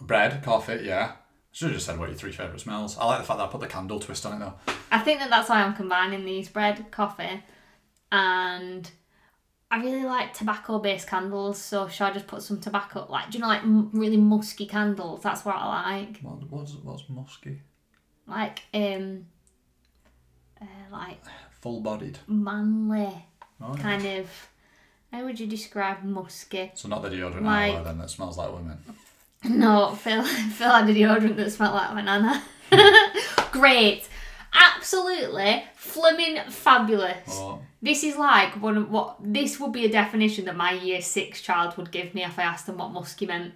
Bread, 0.00 0.42
coffee, 0.42 0.80
yeah. 0.84 1.12
Should 1.54 1.66
have 1.68 1.74
just 1.76 1.86
said 1.86 1.98
what 1.98 2.08
your 2.08 2.18
three 2.18 2.32
favourite 2.32 2.60
smells. 2.60 2.98
I 2.98 3.06
like 3.06 3.20
the 3.20 3.24
fact 3.24 3.38
that 3.38 3.44
I 3.44 3.46
put 3.50 3.60
the 3.60 3.68
candle 3.68 4.00
twist 4.00 4.26
on 4.26 4.34
it 4.34 4.38
though. 4.44 4.54
I 4.90 4.98
think 4.98 5.20
that 5.20 5.30
that's 5.30 5.48
why 5.48 5.62
I'm 5.62 5.74
combining 5.74 6.24
these 6.24 6.48
bread, 6.48 6.90
coffee, 6.90 7.42
and 8.10 8.90
I 9.70 9.80
really 9.80 10.04
like 10.04 10.34
tobacco-based 10.34 11.06
candles. 11.08 11.58
So 11.60 11.86
should 11.88 12.04
I 12.06 12.12
just 12.12 12.26
put 12.26 12.42
some 12.42 12.60
tobacco, 12.60 13.06
like 13.08 13.30
do 13.30 13.38
you 13.38 13.42
know, 13.42 13.48
like 13.48 13.62
m- 13.62 13.90
really 13.92 14.16
musky 14.16 14.66
candles? 14.66 15.22
That's 15.22 15.44
what 15.44 15.54
I 15.56 15.92
like. 15.94 16.18
What, 16.22 16.50
what's, 16.50 16.74
what's 16.74 17.08
musky? 17.08 17.60
Like 18.26 18.62
um, 18.74 19.26
uh, 20.60 20.64
like 20.90 21.20
Full 21.60 21.80
bodied. 21.80 22.18
manly 22.26 23.14
Oh, 23.62 23.74
yeah. 23.76 23.82
kind 23.82 24.06
of. 24.06 24.28
How 25.12 25.24
would 25.24 25.38
you 25.38 25.46
describe 25.46 26.02
musky? 26.02 26.72
So 26.74 26.88
not 26.88 27.02
the 27.02 27.10
deodorant 27.10 27.42
Like- 27.42 27.74
like, 27.74 27.84
then 27.84 27.98
that 27.98 28.10
smells 28.10 28.36
like 28.38 28.52
women. 28.52 28.78
No, 29.48 29.94
feel 29.94 30.22
feel 30.24 30.68
like 30.68 30.84
a 30.88 30.92
deodorant 30.92 31.36
that 31.36 31.50
smelled 31.52 31.74
like 31.74 31.94
banana. 31.94 32.42
Great. 33.52 34.08
Absolutely 34.52 35.64
flimming 35.78 36.50
fabulous. 36.50 37.28
Oh, 37.28 37.60
This 37.82 38.04
is 38.04 38.16
like 38.16 38.60
one 38.62 38.76
of 38.76 38.90
what 38.90 39.16
this 39.20 39.58
would 39.60 39.72
be 39.72 39.84
a 39.84 39.90
definition 39.90 40.44
that 40.46 40.56
my 40.56 40.72
year 40.72 41.00
six 41.02 41.40
child 41.40 41.76
would 41.76 41.90
give 41.90 42.14
me 42.14 42.24
if 42.24 42.38
I 42.38 42.42
asked 42.44 42.66
them 42.66 42.78
what 42.78 42.90
musky 42.92 43.26
meant. 43.26 43.54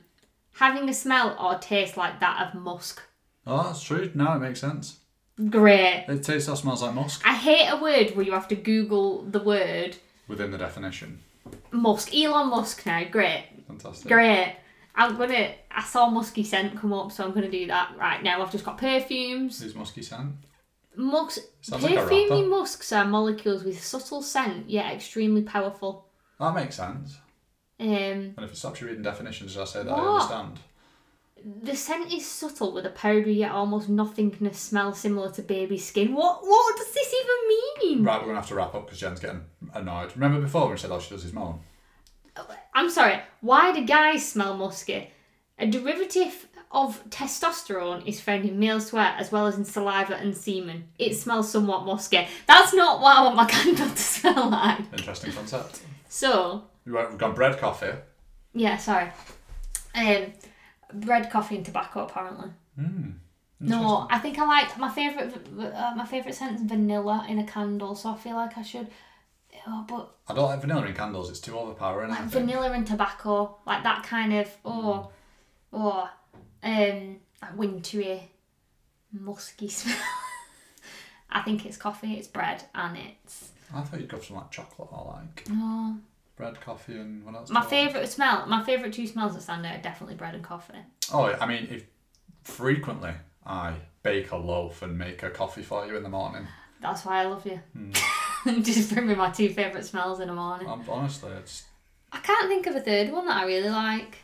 Having 0.54 0.88
a 0.88 0.94
smell 0.94 1.36
or 1.40 1.56
taste 1.58 1.96
like 1.96 2.20
that 2.20 2.48
of 2.54 2.60
musk. 2.60 3.00
oh, 3.46 3.62
that's 3.64 3.82
true. 3.82 4.10
Now 4.14 4.36
it 4.36 4.40
makes 4.40 4.60
sense. 4.60 4.98
Great. 5.50 6.04
It 6.08 6.24
tastes 6.24 6.48
or 6.48 6.56
smells 6.56 6.82
like 6.82 6.94
musk 6.94 7.22
I 7.24 7.34
hate 7.34 7.68
a 7.68 7.76
word 7.80 8.16
where 8.16 8.26
you 8.26 8.32
have 8.32 8.48
to 8.48 8.56
Google 8.56 9.22
the 9.22 9.38
word 9.40 9.96
within 10.26 10.50
the 10.50 10.58
definition. 10.58 11.20
musk. 11.70 12.12
Elon 12.14 12.50
Musk 12.50 12.84
now. 12.86 13.04
Great. 13.04 13.44
Fantastic. 13.68 14.08
Great. 14.08 14.56
I'm 14.94 15.16
gonna. 15.16 15.54
I 15.70 15.82
saw 15.84 16.10
musky 16.10 16.42
scent 16.44 16.76
come 16.78 16.92
up, 16.92 17.12
so 17.12 17.24
I'm 17.24 17.32
gonna 17.32 17.50
do 17.50 17.66
that 17.68 17.94
right 17.98 18.22
now. 18.22 18.42
I've 18.42 18.50
just 18.52 18.64
got 18.64 18.78
perfumes. 18.78 19.62
Is 19.62 19.74
musky 19.74 20.02
scent? 20.02 20.32
Musk. 20.96 21.38
Sounds 21.60 21.82
like 21.84 21.92
a 21.92 21.96
Perfumey 21.98 22.30
rapper. 22.30 22.46
musks 22.48 22.92
are 22.92 23.04
molecules 23.04 23.62
with 23.62 23.80
subtle 23.82 24.20
scent 24.22 24.68
yet 24.68 24.92
extremely 24.92 25.42
powerful. 25.42 26.06
That 26.40 26.54
makes 26.54 26.76
sense. 26.76 27.18
Um, 27.80 27.86
And 27.88 28.34
if 28.38 28.50
it 28.52 28.56
stops 28.56 28.80
you 28.80 28.88
reading 28.88 29.02
definitions, 29.02 29.56
as 29.56 29.58
I 29.58 29.64
say 29.64 29.84
that 29.84 29.90
I 29.92 29.94
What? 29.96 30.22
understand. 30.22 30.58
The 31.62 31.76
scent 31.76 32.12
is 32.12 32.26
subtle 32.26 32.72
with 32.72 32.84
a 32.84 32.90
powdery 32.90 33.34
yet 33.34 33.52
almost 33.52 33.88
nothingness 33.88 34.58
smell 34.58 34.92
similar 34.92 35.30
to 35.30 35.42
baby 35.42 35.78
skin. 35.78 36.12
What 36.14 36.40
what 36.42 36.76
does 36.76 36.92
this 36.92 37.14
even 37.14 37.48
mean? 37.98 38.04
Right, 38.04 38.18
we're 38.20 38.26
gonna 38.26 38.40
have 38.40 38.48
to 38.48 38.56
wrap 38.56 38.74
up 38.74 38.86
because 38.86 38.98
Jen's 38.98 39.20
getting 39.20 39.44
annoyed. 39.72 40.10
Remember 40.16 40.40
before 40.40 40.62
when 40.62 40.72
we 40.72 40.78
said 40.78 40.90
all 40.90 40.98
she 40.98 41.10
does 41.14 41.24
is 41.24 41.32
moan? 41.32 41.60
I'm 42.74 42.90
sorry, 42.90 43.20
why 43.40 43.72
do 43.72 43.84
guys 43.84 44.26
smell 44.28 44.56
musky? 44.56 45.10
A 45.58 45.66
derivative 45.66 46.46
of 46.70 47.02
testosterone 47.10 48.06
is 48.06 48.20
found 48.20 48.44
in 48.44 48.58
male 48.58 48.80
sweat 48.80 49.14
as 49.18 49.32
well 49.32 49.46
as 49.46 49.56
in 49.56 49.64
saliva 49.64 50.14
and 50.16 50.36
semen. 50.36 50.84
It 50.98 51.14
smells 51.16 51.50
somewhat 51.50 51.84
musky. 51.86 52.28
That's 52.46 52.74
not 52.74 53.00
what 53.00 53.16
I 53.16 53.22
want 53.24 53.36
my 53.36 53.46
candle 53.48 53.88
to 53.88 53.96
smell 53.96 54.50
like. 54.50 54.80
Interesting 54.92 55.32
concept. 55.32 55.80
So, 56.08 56.64
We've 56.84 57.18
got 57.18 57.34
bread, 57.34 57.58
coffee. 57.58 57.92
yeah, 58.54 58.76
sorry. 58.76 59.10
Um, 59.94 60.32
bread, 60.94 61.30
coffee, 61.30 61.56
and 61.56 61.64
tobacco 61.64 62.04
apparently. 62.04 62.50
Mm. 62.78 63.14
No, 63.60 64.06
I 64.10 64.18
think 64.20 64.38
I 64.38 64.46
like 64.46 64.78
my 64.78 64.88
favorite. 64.88 65.34
Uh, 65.58 65.92
my 65.96 66.06
favorite 66.06 66.34
scent's 66.36 66.62
vanilla 66.62 67.26
in 67.28 67.38
a 67.40 67.44
candle, 67.44 67.94
so 67.96 68.10
I 68.10 68.16
feel 68.16 68.36
like 68.36 68.56
I 68.56 68.62
should. 68.62 68.86
Oh, 69.70 69.84
but 69.86 70.14
I 70.26 70.34
don't 70.34 70.46
like 70.46 70.60
vanilla 70.60 70.86
in 70.86 70.94
candles. 70.94 71.28
It's 71.28 71.40
too 71.40 71.58
overpowering. 71.58 72.10
I 72.10 72.20
like 72.20 72.30
think. 72.30 72.46
vanilla 72.46 72.72
and 72.72 72.86
tobacco, 72.86 73.56
like 73.66 73.82
that 73.82 74.02
kind 74.02 74.32
of 74.32 74.48
oh, 74.64 75.10
oh, 75.74 76.08
um, 76.62 77.16
like 77.42 77.56
wintry, 77.56 78.30
musky 79.12 79.68
smell. 79.68 79.96
I 81.30 81.42
think 81.42 81.66
it's 81.66 81.76
coffee, 81.76 82.14
it's 82.14 82.28
bread, 82.28 82.64
and 82.74 82.96
it's 82.96 83.50
I 83.74 83.82
thought 83.82 84.00
you'd 84.00 84.08
go 84.08 84.16
for 84.16 84.24
something 84.24 84.42
like 84.42 84.50
chocolate 84.50 84.88
or 84.90 85.14
like 85.18 85.44
oh, 85.50 85.98
bread, 86.36 86.58
coffee, 86.62 86.94
and 86.94 87.22
what 87.26 87.34
else? 87.34 87.50
my 87.50 87.60
you 87.60 87.64
like? 87.64 87.70
favourite 87.70 88.08
smell. 88.08 88.46
My 88.46 88.64
favourite 88.64 88.94
two 88.94 89.06
smells 89.06 89.34
that 89.34 89.42
stand 89.42 89.66
out 89.66 89.74
are 89.76 89.82
definitely 89.82 90.14
bread 90.16 90.34
and 90.34 90.42
coffee. 90.42 90.78
Oh, 91.12 91.26
I 91.38 91.46
mean, 91.46 91.68
if 91.70 91.84
frequently 92.42 93.12
I 93.44 93.74
bake 94.02 94.30
a 94.30 94.36
loaf 94.36 94.80
and 94.80 94.96
make 94.96 95.22
a 95.22 95.28
coffee 95.28 95.62
for 95.62 95.86
you 95.86 95.94
in 95.94 96.02
the 96.02 96.08
morning. 96.08 96.46
That's 96.80 97.04
why 97.04 97.20
I 97.20 97.26
love 97.26 97.44
you. 97.44 97.60
Hmm. 97.74 97.90
Just 98.62 98.92
bring 98.94 99.06
me 99.06 99.14
my 99.14 99.30
two 99.30 99.48
favourite 99.50 99.84
smells 99.84 100.20
in 100.20 100.28
the 100.28 100.34
morning. 100.34 100.68
I'm, 100.68 100.82
honestly, 100.88 101.32
it's 101.32 101.64
I 102.12 102.18
can't 102.18 102.48
think 102.48 102.66
of 102.66 102.76
a 102.76 102.80
third 102.80 103.10
one 103.10 103.26
that 103.26 103.36
I 103.36 103.44
really 103.46 103.70
like. 103.70 104.18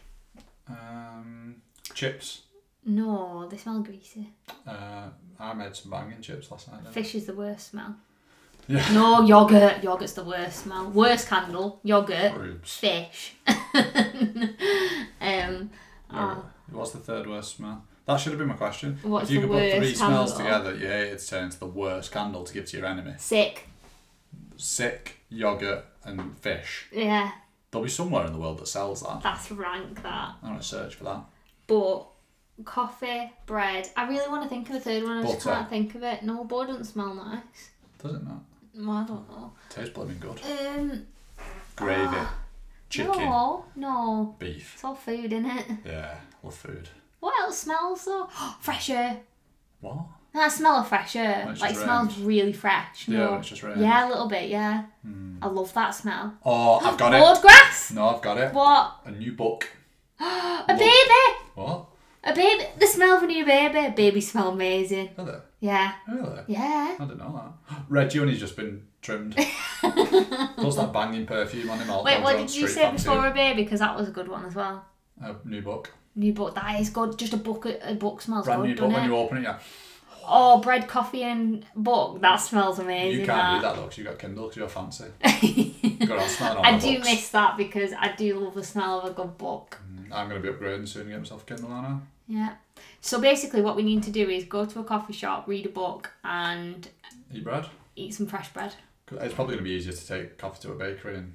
um, 0.68 1.57
chips. 1.94 2.42
No, 2.87 3.48
they 3.50 3.57
smell 3.57 3.81
greasy. 3.81 4.29
Uh, 4.66 5.09
I 5.40 5.55
made 5.55 5.74
some 5.74 5.90
banging 5.90 6.20
chips 6.20 6.50
last 6.50 6.70
night. 6.70 6.83
I? 6.87 6.90
Fish 6.90 7.14
is 7.14 7.24
the 7.27 7.35
worst 7.35 7.70
smell. 7.70 7.96
Yeah. 8.68 8.87
No, 8.92 9.22
yogurt. 9.22 9.83
Yogurt's 9.83 10.12
the 10.14 10.24
worst 10.24 10.64
smell. 10.64 10.90
Worst 10.90 11.29
candle. 11.29 11.81
Yogurt. 11.83 12.35
Rubes. 12.35 12.77
Fish. 12.77 13.35
um. 13.46 15.70
Yeah. 16.12 16.37
What's 16.70 16.92
the 16.92 16.98
third 16.98 17.27
worst 17.27 17.57
smell? 17.57 17.85
That 18.07 18.18
should 18.18 18.33
have 18.33 18.38
been 18.38 18.48
my 18.48 18.55
question. 18.55 18.98
What's 19.03 19.31
if 19.31 19.35
you 19.35 19.40
the 19.40 19.46
could 19.48 19.53
put 19.53 19.70
three 19.70 19.79
worst 19.81 19.96
smells 19.96 20.37
candle? 20.37 20.70
together, 20.70 20.79
you 20.79 20.87
hated 20.87 21.18
to 21.18 21.27
turn 21.27 21.44
into 21.44 21.59
the 21.59 21.66
worst 21.66 22.12
candle 22.12 22.44
to 22.44 22.53
give 22.53 22.66
to 22.66 22.77
your 22.77 22.87
enemy. 22.87 23.14
Sick. 23.18 23.68
Sick, 24.57 25.19
yogurt, 25.29 25.85
and 26.05 26.37
fish. 26.38 26.87
Yeah, 26.93 27.31
There'll 27.71 27.85
be 27.85 27.90
somewhere 27.90 28.25
in 28.27 28.33
the 28.33 28.38
world 28.38 28.59
that 28.59 28.69
sells 28.69 29.03
that. 29.03 29.21
that's 29.23 29.51
rank. 29.51 30.03
That. 30.03 30.35
I'm 30.43 30.51
gonna 30.51 30.62
search 30.62 30.95
for 30.95 31.05
that. 31.05 31.25
But 31.67 32.07
coffee, 32.64 33.33
bread. 33.47 33.88
I 33.97 34.07
really 34.09 34.29
want 34.29 34.45
to 34.45 34.49
think 34.49 34.69
of 34.71 34.77
a 34.77 34.81
third 34.81 35.03
one. 35.03 35.19
I 35.19 35.23
just 35.23 35.45
Butter. 35.45 35.57
can't 35.57 35.69
think 35.71 35.95
of 35.97 36.03
it. 36.05 36.23
No, 36.23 36.45
butter 36.45 36.69
doesn't 36.69 36.85
smell 36.85 37.14
nice. 37.14 37.71
Does 38.03 38.14
it 38.14 38.25
not? 38.25 38.43
Well, 38.77 38.90
I 38.97 39.05
don't 39.05 39.29
know. 39.31 39.53
Tastes 39.71 39.90
blooming 39.90 40.19
good. 40.21 40.38
Um. 40.45 41.07
Gravy, 41.77 42.17
chicken, 42.88 43.12
No, 43.19 43.64
no. 43.75 44.37
beef. 44.38 44.75
It's 44.75 44.85
all 44.85 44.95
food 44.95 45.33
in 45.33 45.45
it. 45.47 45.64
Yeah, 45.85 46.14
love 46.45 46.55
food. 46.55 46.88
What 47.19 47.35
else 47.40 47.59
smells 47.59 48.05
though? 48.05 48.27
fresh 48.61 48.90
air. 48.90 49.19
What? 49.81 50.05
I 50.42 50.49
smell 50.49 50.77
of 50.77 50.88
fresh 50.88 51.14
air. 51.16 51.42
When 51.44 51.53
it's 51.53 51.61
Like 51.61 51.70
it 51.70 51.75
just 51.75 51.85
smells 51.85 52.18
really 52.18 52.53
fresh. 52.53 53.07
Yeah, 53.09 53.18
No. 53.18 53.31
when 53.33 53.40
it's 53.40 53.49
just 53.49 53.62
rained. 53.62 53.81
Yeah, 53.81 54.07
a 54.07 54.09
little 54.09 54.29
bit. 54.29 54.49
Yeah. 54.51 54.85
Hmm. 55.03 55.37
I 55.42 55.47
love 55.47 55.73
that 55.75 55.90
smell. 55.94 56.35
Oh, 56.44 56.79
I've 56.81 56.99
got 56.99 57.14
it. 57.14 57.20
Board 57.20 57.38
grass. 57.40 57.92
No, 57.92 58.09
I've 58.09 58.23
got 58.23 58.38
it. 58.38 58.53
What? 58.53 58.97
A 59.05 59.11
new 59.12 59.33
book. 59.33 59.68
A 60.20 60.64
baby. 60.68 61.44
What? 61.55 61.87
A 62.25 62.35
baby. 62.35 62.64
The 62.79 62.87
smell 62.87 63.16
of 63.18 63.23
a 63.23 63.27
new 63.27 63.44
baby. 63.44 63.92
Baby 63.94 64.20
smell 64.20 64.49
amazing. 64.51 65.11
Are 65.18 65.25
they? 65.25 65.38
Yeah. 65.61 65.92
Really? 66.09 66.40
Yeah. 66.49 66.97
I 66.99 67.05
didn't 67.05 67.18
know 67.18 67.55
that. 67.68 67.83
Red 67.88 68.11
Junior's 68.11 68.40
just 68.40 68.57
been 68.57 68.87
trimmed. 69.03 69.35
Plus 69.81 70.77
that 70.77 70.92
banging 70.92 71.27
perfume 71.27 71.70
on 71.70 71.79
him 71.79 71.90
all 71.90 72.03
Wait, 72.05 72.23
what 72.23 72.37
did 72.37 72.55
you 72.55 72.66
Street 72.66 72.68
say 72.68 72.83
Fancy. 72.83 73.05
before 73.09 73.27
a 73.27 73.33
baby? 73.33 73.62
Because 73.64 73.81
that 73.81 73.97
was 73.97 74.09
a 74.09 74.11
good 74.12 74.29
one 74.29 74.44
as 74.47 74.55
well. 74.55 74.85
A 75.23 75.35
new 75.44 75.62
book. 75.62 75.92
New 76.16 76.33
book. 76.33 76.55
That 76.55 76.81
is 76.81 76.90
good. 76.90 77.18
Just 77.18 77.33
a 77.35 77.37
book. 77.37 77.66
A 77.66 77.94
book 77.94 78.20
smells 78.23 78.47
Brand 78.47 78.62
good, 78.62 78.68
new 78.68 78.75
book. 78.77 78.81
doesn't 78.90 78.94
When 78.94 79.05
it? 79.05 79.07
you 79.09 79.16
open 79.16 79.38
it, 79.38 79.42
yeah. 79.42 79.59
Oh, 80.27 80.61
bread, 80.61 80.89
coffee, 80.89 81.23
and 81.23 81.65
book. 81.77 82.21
That 82.21 82.37
smells 82.37 82.79
amazing. 82.79 83.21
You 83.21 83.27
can't 83.27 83.61
do 83.61 83.67
that 83.67 83.77
though 83.77 83.83
because 83.83 83.99
you 83.99 84.05
got 84.05 84.19
Kindle 84.19 84.45
because 84.45 84.57
you're 84.57 84.69
fancy. 84.69 85.05
Got 86.07 86.41
on 86.43 86.57
all 86.59 86.65
I 86.67 86.79
do 86.79 86.97
books. 86.97 87.09
miss 87.09 87.29
that 87.31 87.57
because 87.57 87.93
I 87.99 88.13
do 88.15 88.39
love 88.39 88.55
the 88.55 88.65
smell 88.65 89.01
of 89.01 89.11
a 89.11 89.15
good 89.15 89.39
book. 89.39 89.79
Mm, 89.91 90.13
I'm 90.13 90.29
going 90.29 90.43
to 90.43 90.53
be 90.53 90.55
upgrading 90.57 90.87
soon 90.89 91.03
and 91.03 91.11
get 91.13 91.19
myself 91.21 91.43
a 91.43 91.47
Kindle 91.47 91.71
now. 91.71 92.03
Yeah. 92.29 92.55
So 93.01 93.21
basically, 93.21 93.63
what 93.63 93.77
we 93.77 93.83
need 93.83 94.03
to 94.05 94.11
do 94.11 94.29
is 94.29 94.45
go 94.45 94.65
to 94.67 94.81
a 94.81 94.85
coffee 94.85 95.13
shop, 95.15 95.47
read 95.49 95.67
a 95.67 95.71
book, 95.71 96.11
and 96.25 96.87
Eat 97.33 97.45
bread. 97.45 97.67
eat 97.97 98.13
some 98.15 98.27
fresh 98.27 98.53
bread. 98.53 98.75
It's 99.13 99.35
probably 99.35 99.55
going 99.57 99.65
to 99.65 99.71
be 99.71 99.77
easier 99.77 99.93
to 99.93 100.07
take 100.07 100.39
coffee 100.39 100.61
to 100.67 100.73
a 100.73 100.75
bakery 100.75 101.17
and 101.17 101.35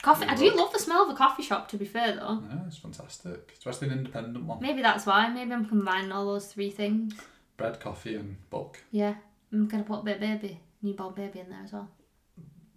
Coffee. 0.00 0.26
I 0.26 0.36
do 0.36 0.54
love 0.54 0.72
the 0.72 0.78
smell 0.78 1.02
of 1.02 1.08
a 1.10 1.14
coffee 1.14 1.42
shop. 1.42 1.68
To 1.70 1.76
be 1.76 1.84
fair, 1.84 2.14
though, 2.14 2.40
yeah, 2.48 2.60
it's 2.68 2.76
fantastic. 2.78 3.52
Especially 3.58 3.88
an 3.88 3.98
independent 3.98 4.44
one. 4.44 4.60
maybe 4.62 4.80
that's 4.80 5.04
why. 5.04 5.28
Maybe 5.28 5.52
I'm 5.52 5.64
combining 5.66 6.12
all 6.12 6.26
those 6.26 6.46
three 6.46 6.70
things. 6.70 7.14
Bread, 7.58 7.80
coffee, 7.80 8.14
and 8.14 8.36
book. 8.50 8.78
Yeah. 8.92 9.14
I'm 9.52 9.66
gonna 9.66 9.82
put 9.82 9.98
a 9.98 10.04
bit 10.04 10.20
baby, 10.20 10.60
newborn 10.80 11.12
baby 11.14 11.40
in 11.40 11.50
there 11.50 11.62
as 11.64 11.72
well. 11.72 11.88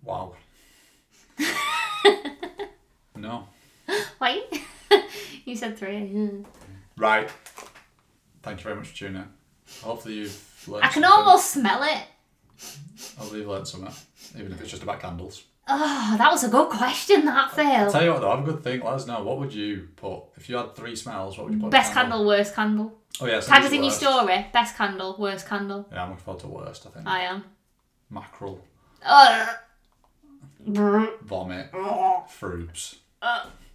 Wow. 0.04 0.34
no. 3.16 3.48
Wait. 4.20 4.44
you 5.46 5.56
said 5.56 5.78
three. 5.78 6.44
Right. 6.98 7.30
Thank 8.42 8.60
you 8.60 8.64
very 8.64 8.76
much 8.76 8.88
for 8.88 8.96
tuning 8.98 9.22
in. 9.22 9.28
Hopefully 9.84 10.16
you've 10.16 10.66
learned 10.68 10.84
I 10.84 10.88
can 10.88 11.04
something. 11.04 11.12
almost 11.12 11.52
smell 11.52 11.84
it. 11.84 12.04
Hopefully 13.20 13.42
you've 13.42 13.50
learned 13.50 13.68
something, 13.68 13.94
even 14.36 14.52
if 14.52 14.62
it's 14.62 14.72
just 14.72 14.82
about 14.82 15.00
candles. 15.00 15.44
Oh, 15.68 16.16
that 16.18 16.32
was 16.32 16.44
a 16.44 16.50
good 16.50 16.70
question. 16.70 17.26
That 17.26 17.52
failed. 17.52 17.92
Tell 17.92 18.04
you 18.04 18.14
what 18.14 18.22
though, 18.22 18.32
I 18.32 18.36
have 18.38 18.48
a 18.48 18.52
good 18.52 18.64
think. 18.64 18.84
Let 18.84 18.96
us 18.96 19.06
know. 19.06 19.24
What 19.24 19.38
would 19.38 19.54
you 19.54 19.90
put 19.96 20.24
if 20.38 20.50
you 20.50 20.58
had 20.58 20.76
three 20.76 20.96
smells? 20.96 21.38
What 21.38 21.46
would 21.46 21.54
you 21.54 21.60
put? 21.60 21.70
Best 21.70 21.94
candle? 21.94 22.18
candle, 22.18 22.28
worst 22.28 22.56
candle. 22.56 23.01
Oh 23.20 23.26
yeah, 23.26 23.40
Tag 23.42 23.64
us 23.64 23.70
in 23.72 23.76
your 23.76 23.86
worst. 23.86 24.00
story. 24.00 24.46
Best 24.54 24.76
candle, 24.78 25.16
worst 25.20 25.48
candle. 25.48 25.88
Yeah, 25.92 26.04
I'm 26.04 26.10
looking 26.12 26.24
forward 26.24 26.42
to 26.42 26.48
worst. 26.48 26.86
I 26.88 26.90
think 26.92 27.08
I 27.08 27.20
am. 27.22 27.44
mackerel, 28.10 28.62
Ugh. 29.06 29.50
Vomit, 30.66 31.72
Frubes. 31.72 32.96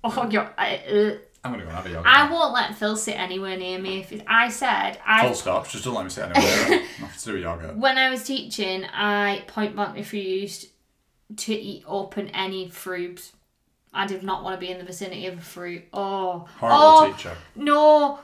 Oh, 0.05 0.29
you're, 0.31 0.51
I, 0.57 0.77
uh, 0.77 1.15
I'm 1.45 1.53
gonna 1.53 1.63
go 1.65 1.69
and 1.69 1.77
have 1.77 1.87
a 1.87 1.91
yogurt. 1.91 2.07
I 2.07 2.31
won't 2.31 2.53
let 2.55 2.75
Phil 2.77 2.97
sit 2.97 3.19
anywhere 3.19 3.57
near 3.57 3.79
me. 3.79 4.01
If 4.01 4.13
it, 4.13 4.23
I 4.27 4.49
said 4.49 4.99
I 5.07 5.27
Full 5.27 5.35
stop. 5.35 5.69
Just 5.69 5.85
don't 5.85 5.95
let 5.95 6.05
me 6.05 6.11
sit 6.11 6.25
anywhere. 6.31 6.81
Nothing 7.01 7.19
to 7.19 7.25
do 7.25 7.33
with 7.35 7.43
yogurt. 7.43 7.77
when 7.77 7.99
I 7.99 8.11
was 8.11 8.25
teaching, 8.25 8.85
I 8.85 9.43
point 9.49 9.75
blank 9.77 9.97
refused 9.97 10.67
to 11.37 11.55
eat 11.55 11.85
open 11.87 12.29
any 12.29 12.69
fruits. 12.69 13.33
I 13.93 14.07
did 14.07 14.23
not 14.23 14.45
want 14.45 14.61
to 14.61 14.65
be 14.65 14.71
in 14.71 14.79
the 14.79 14.85
vicinity 14.85 15.27
of 15.27 15.39
a 15.39 15.41
fruit. 15.43 15.85
Oh, 15.93 16.47
Horrible 16.59 16.79
oh 16.81 17.13
teacher. 17.13 17.37
no! 17.57 18.19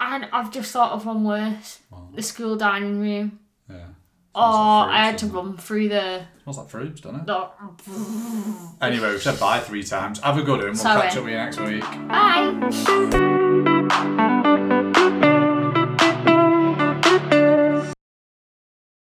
And 0.00 0.28
I've 0.32 0.50
just 0.52 0.72
thought 0.72 0.92
of 0.92 1.06
one 1.06 1.24
worse. 1.24 1.80
Wow. 1.90 2.08
The 2.14 2.22
school 2.22 2.56
dining 2.56 3.00
room. 3.00 3.38
Yeah. 3.68 3.86
Oh, 4.36 4.40
like 4.40 4.90
I 4.90 5.04
had 5.06 5.18
to 5.18 5.26
run 5.26 5.56
through 5.56 5.88
the. 5.90 6.26
Smells 6.42 6.58
like 6.58 6.68
Frubes, 6.68 7.00
doesn't 7.00 7.20
it? 7.20 7.26
the 7.26 8.84
Anyway, 8.84 9.10
we've 9.10 9.22
said 9.22 9.38
bye 9.38 9.60
three 9.60 9.84
times. 9.84 10.18
Have 10.20 10.38
a 10.38 10.42
good 10.42 10.58
one. 10.58 10.66
We'll 10.66 10.74
Sorry. 10.74 11.02
catch 11.02 11.16
up 11.16 11.24
with 11.24 11.32
you 11.32 11.38
next 11.38 11.60
week. 11.60 11.82
bye. 12.08 13.30